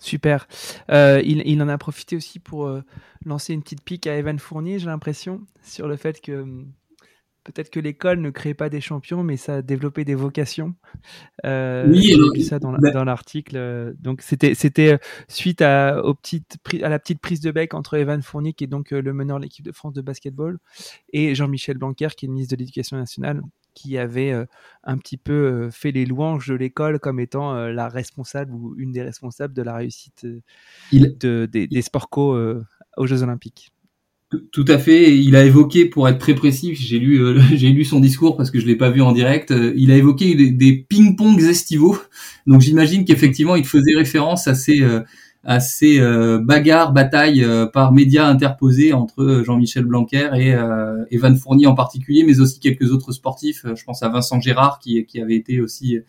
Super. 0.00 0.48
Euh, 0.90 1.20
il, 1.22 1.42
il, 1.44 1.60
en 1.60 1.68
a 1.68 1.76
profité 1.76 2.16
aussi 2.16 2.38
pour 2.38 2.70
lancer 3.26 3.52
une 3.52 3.62
petite 3.62 3.82
pique 3.82 4.06
à 4.06 4.16
Evan 4.16 4.38
Fournier, 4.38 4.78
j'ai 4.78 4.86
l'impression, 4.86 5.42
sur 5.62 5.86
le 5.86 5.96
fait 5.96 6.22
que 6.22 6.40
hum, 6.40 6.72
peut-être 7.46 7.70
que 7.70 7.78
l'école 7.78 8.20
ne 8.20 8.30
crée 8.30 8.54
pas 8.54 8.68
des 8.68 8.80
champions, 8.80 9.22
mais 9.22 9.36
ça 9.36 9.56
a 9.56 9.62
développé 9.62 10.04
des 10.04 10.16
vocations. 10.16 10.74
Euh, 11.44 11.86
oui, 11.88 12.18
vu 12.34 12.42
ça 12.42 12.58
dans, 12.58 12.72
bah 12.72 13.04
l'article. 13.04 13.94
Donc 14.00 14.20
c'était 14.20 14.54
c'était 14.54 14.94
euh, 14.94 14.98
suite 15.28 15.62
à, 15.62 16.04
aux 16.04 16.14
petites, 16.14 16.58
à 16.82 16.88
la 16.88 16.98
petite 16.98 17.20
prise 17.20 17.40
de 17.40 17.50
bec 17.52 17.72
entre 17.74 17.94
Evan 17.94 18.20
Fournier, 18.20 18.52
qui 18.52 18.64
est 18.64 18.66
donc 18.66 18.92
euh, 18.92 19.00
le 19.00 19.12
meneur 19.12 19.38
de 19.38 19.44
l'équipe 19.44 19.64
de 19.64 19.72
France 19.72 19.94
de 19.94 20.02
basketball, 20.02 20.58
et 21.12 21.34
Jean-Michel 21.34 21.78
Blanquer, 21.78 22.08
qui 22.16 22.26
est 22.26 22.28
le 22.28 22.34
ministre 22.34 22.56
de 22.56 22.58
l'Éducation 22.58 22.96
nationale, 22.96 23.40
qui 23.74 23.96
avait 23.96 24.32
euh, 24.32 24.44
un 24.82 24.98
petit 24.98 25.16
peu 25.16 25.70
fait 25.70 25.92
les 25.92 26.04
louanges 26.04 26.48
de 26.48 26.54
l'école 26.54 26.98
comme 26.98 27.20
étant 27.20 27.54
la 27.54 27.88
responsable 27.88 28.52
ou 28.52 28.74
une 28.76 28.90
des 28.90 29.02
responsables 29.02 29.54
de 29.54 29.62
la 29.62 29.76
réussite 29.76 30.26
de, 30.92 31.46
des, 31.46 31.66
des 31.66 31.82
sports 31.82 32.10
co 32.10 32.36
aux 32.96 33.06
Jeux 33.06 33.22
Olympiques. 33.22 33.72
Tout 34.50 34.64
à 34.66 34.78
fait. 34.78 35.16
Il 35.16 35.36
a 35.36 35.44
évoqué, 35.44 35.84
pour 35.84 36.08
être 36.08 36.18
très 36.18 36.34
précis, 36.34 36.74
j'ai 36.74 36.98
lu, 36.98 37.22
euh, 37.22 37.38
lu 37.52 37.84
son 37.84 38.00
discours 38.00 38.36
parce 38.36 38.50
que 38.50 38.58
je 38.58 38.66
l'ai 38.66 38.74
pas 38.74 38.90
vu 38.90 39.00
en 39.00 39.12
direct. 39.12 39.52
Euh, 39.52 39.72
il 39.76 39.92
a 39.92 39.96
évoqué 39.96 40.34
des, 40.34 40.84
ping-pongs 40.88 41.38
estivaux. 41.38 41.96
Donc 42.46 42.60
j'imagine 42.60 43.04
qu'effectivement, 43.04 43.54
il 43.54 43.64
faisait 43.64 43.94
référence 43.94 44.48
à 44.48 44.56
ces, 44.56 44.80
euh, 46.00 46.38
bagarres, 46.42 46.92
batailles 46.92 47.46
par 47.72 47.92
médias 47.92 48.26
interposés 48.26 48.92
entre 48.92 49.42
Jean-Michel 49.46 49.84
Blanquer 49.84 50.30
et 50.34 50.56
Evan 51.14 51.36
Fournier 51.36 51.68
en 51.68 51.76
particulier, 51.76 52.24
mais 52.24 52.40
aussi 52.40 52.58
quelques 52.58 52.90
autres 52.90 53.12
sportifs. 53.12 53.64
Je 53.76 53.84
pense 53.84 54.02
à 54.02 54.08
Vincent 54.08 54.40
Gérard 54.40 54.80
qui 54.80 55.06
avait 55.20 55.36
été 55.36 55.60
aussi, 55.60 56.00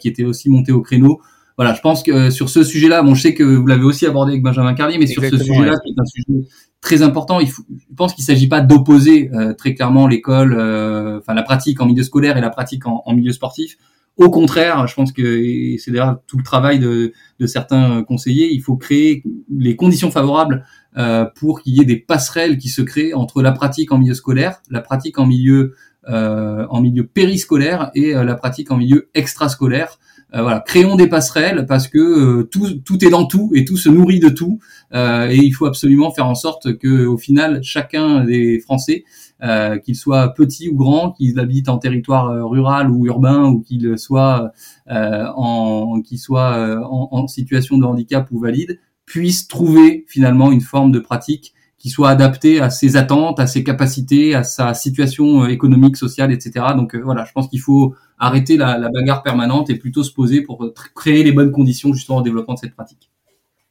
qui 0.00 0.08
était 0.08 0.24
aussi 0.24 0.50
monté 0.50 0.72
au 0.72 0.82
créneau 0.82 1.20
voilà, 1.56 1.74
je 1.74 1.80
pense 1.80 2.02
que 2.02 2.30
sur 2.30 2.48
ce 2.48 2.62
sujet-là, 2.62 3.02
bon, 3.02 3.14
je 3.14 3.22
sais 3.22 3.34
que 3.34 3.42
vous 3.42 3.66
l'avez 3.66 3.84
aussi 3.84 4.06
abordé 4.06 4.32
avec 4.32 4.42
Benjamin 4.42 4.74
Carlier, 4.74 4.98
mais 4.98 5.06
sur 5.06 5.22
ce 5.22 5.36
sujet-là, 5.36 5.74
qui 5.84 5.90
est 5.90 6.00
un 6.00 6.04
sujet 6.04 6.48
très 6.82 7.02
important, 7.02 7.40
il 7.40 7.50
faut, 7.50 7.62
je 7.70 7.94
pense 7.96 8.12
qu'il 8.12 8.22
ne 8.22 8.26
s'agit 8.26 8.48
pas 8.48 8.60
d'opposer 8.60 9.30
euh, 9.32 9.54
très 9.54 9.74
clairement 9.74 10.06
l'école, 10.06 10.54
euh, 10.58 11.18
enfin 11.18 11.32
la 11.32 11.42
pratique 11.42 11.80
en 11.80 11.86
milieu 11.86 12.02
scolaire 12.02 12.36
et 12.36 12.40
la 12.40 12.50
pratique 12.50 12.86
en, 12.86 13.02
en 13.06 13.14
milieu 13.14 13.32
sportif. 13.32 13.78
Au 14.18 14.28
contraire, 14.28 14.86
je 14.86 14.94
pense 14.94 15.10
que 15.10 15.76
c'est 15.78 15.90
d'ailleurs 15.90 16.20
tout 16.26 16.36
le 16.36 16.42
travail 16.42 16.78
de, 16.78 17.14
de, 17.38 17.46
certains 17.46 18.02
conseillers. 18.02 18.52
Il 18.52 18.60
faut 18.60 18.76
créer 18.76 19.22
les 19.56 19.74
conditions 19.74 20.10
favorables 20.10 20.66
euh, 20.98 21.24
pour 21.36 21.62
qu'il 21.62 21.74
y 21.74 21.80
ait 21.80 21.86
des 21.86 21.96
passerelles 21.96 22.58
qui 22.58 22.68
se 22.68 22.82
créent 22.82 23.14
entre 23.14 23.40
la 23.40 23.52
pratique 23.52 23.90
en 23.90 23.98
milieu 23.98 24.12
scolaire, 24.12 24.60
la 24.68 24.82
pratique 24.82 25.18
en 25.18 25.24
milieu 25.24 25.74
euh, 26.08 26.66
en 26.68 26.82
milieu 26.82 27.06
périscolaire 27.06 27.90
et 27.94 28.12
la 28.12 28.34
pratique 28.34 28.70
en 28.70 28.76
milieu 28.76 29.08
extrascolaire. 29.14 29.98
Euh, 30.34 30.42
voilà, 30.42 30.60
créons 30.60 30.96
des 30.96 31.08
passerelles 31.08 31.66
parce 31.66 31.88
que 31.88 31.98
euh, 31.98 32.42
tout, 32.44 32.80
tout 32.84 33.04
est 33.04 33.10
dans 33.10 33.26
tout 33.26 33.50
et 33.54 33.64
tout 33.64 33.76
se 33.76 33.88
nourrit 33.88 34.20
de 34.20 34.30
tout. 34.30 34.60
Euh, 34.94 35.28
et 35.28 35.36
il 35.36 35.52
faut 35.52 35.66
absolument 35.66 36.10
faire 36.10 36.26
en 36.26 36.34
sorte 36.34 36.78
que, 36.78 37.06
au 37.06 37.18
final, 37.18 37.62
chacun 37.62 38.24
des 38.24 38.58
Français, 38.60 39.04
euh, 39.42 39.78
qu'il 39.78 39.96
soit 39.96 40.28
petit 40.34 40.68
ou 40.68 40.76
grand, 40.76 41.12
qu'il 41.12 41.38
habite 41.38 41.68
en 41.68 41.78
territoire 41.78 42.48
rural 42.48 42.90
ou 42.90 43.06
urbain, 43.06 43.44
ou 43.44 43.60
qu'il 43.60 43.98
soit 43.98 44.52
en, 44.88 46.00
qu'il 46.02 46.18
soit 46.18 46.80
en, 46.82 47.08
en, 47.10 47.26
situation 47.26 47.78
de 47.78 47.84
handicap 47.84 48.28
ou 48.30 48.38
valide, 48.38 48.78
puisse 49.06 49.48
trouver 49.48 50.04
finalement 50.08 50.52
une 50.52 50.60
forme 50.60 50.92
de 50.92 50.98
pratique 50.98 51.54
qui 51.82 51.90
soit 51.90 52.10
adaptée 52.10 52.60
à 52.60 52.70
ses 52.70 52.96
attentes, 52.96 53.40
à 53.40 53.48
ses 53.48 53.64
capacités, 53.64 54.36
à 54.36 54.44
sa 54.44 54.72
situation 54.72 55.46
économique, 55.46 55.96
sociale, 55.96 56.30
etc. 56.30 56.66
Donc 56.76 56.94
voilà, 56.94 57.24
je 57.24 57.32
pense 57.32 57.48
qu'il 57.48 57.60
faut 57.60 57.96
arrêter 58.20 58.56
la, 58.56 58.88
bagarre 58.88 59.24
permanente 59.24 59.68
et 59.68 59.74
plutôt 59.74 60.04
se 60.04 60.12
poser 60.12 60.42
pour 60.42 60.72
créer 60.94 61.24
les 61.24 61.32
bonnes 61.32 61.50
conditions 61.50 61.92
justement 61.92 62.18
au 62.18 62.22
développement 62.22 62.54
de 62.54 62.60
cette 62.60 62.74
pratique 62.74 63.10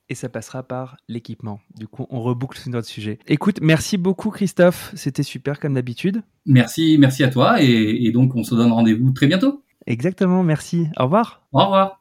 et 0.10 0.14
ça 0.14 0.28
passera 0.28 0.62
par 0.62 0.98
l'équipement. 1.08 1.62
Du 1.80 1.88
coup, 1.88 2.06
on 2.10 2.22
reboucle 2.22 2.60
sur 2.60 2.70
notre 2.70 2.90
sujet. 2.90 3.18
Écoute, 3.28 3.60
merci 3.62 3.96
beaucoup 3.98 4.30
Christophe, 4.30 4.92
c'était 4.94 5.24
super 5.24 5.58
comme 5.58 5.76
d'habitude. 5.76 6.22
Merci, 6.46 6.98
merci 7.00 7.24
à 7.24 7.30
toi 7.30 7.64
et, 7.64 8.06
et 8.06 8.12
donc 8.12 8.36
on 8.36 8.44
se 8.44 8.54
donne 8.54 8.74
rendez-vous 8.74 9.12
très 9.12 9.28
bientôt. 9.28 9.64
Exactement, 9.88 10.44
merci. 10.44 10.88
Au 11.00 11.04
revoir. 11.04 11.48
Au 11.54 11.64
revoir. 11.64 12.01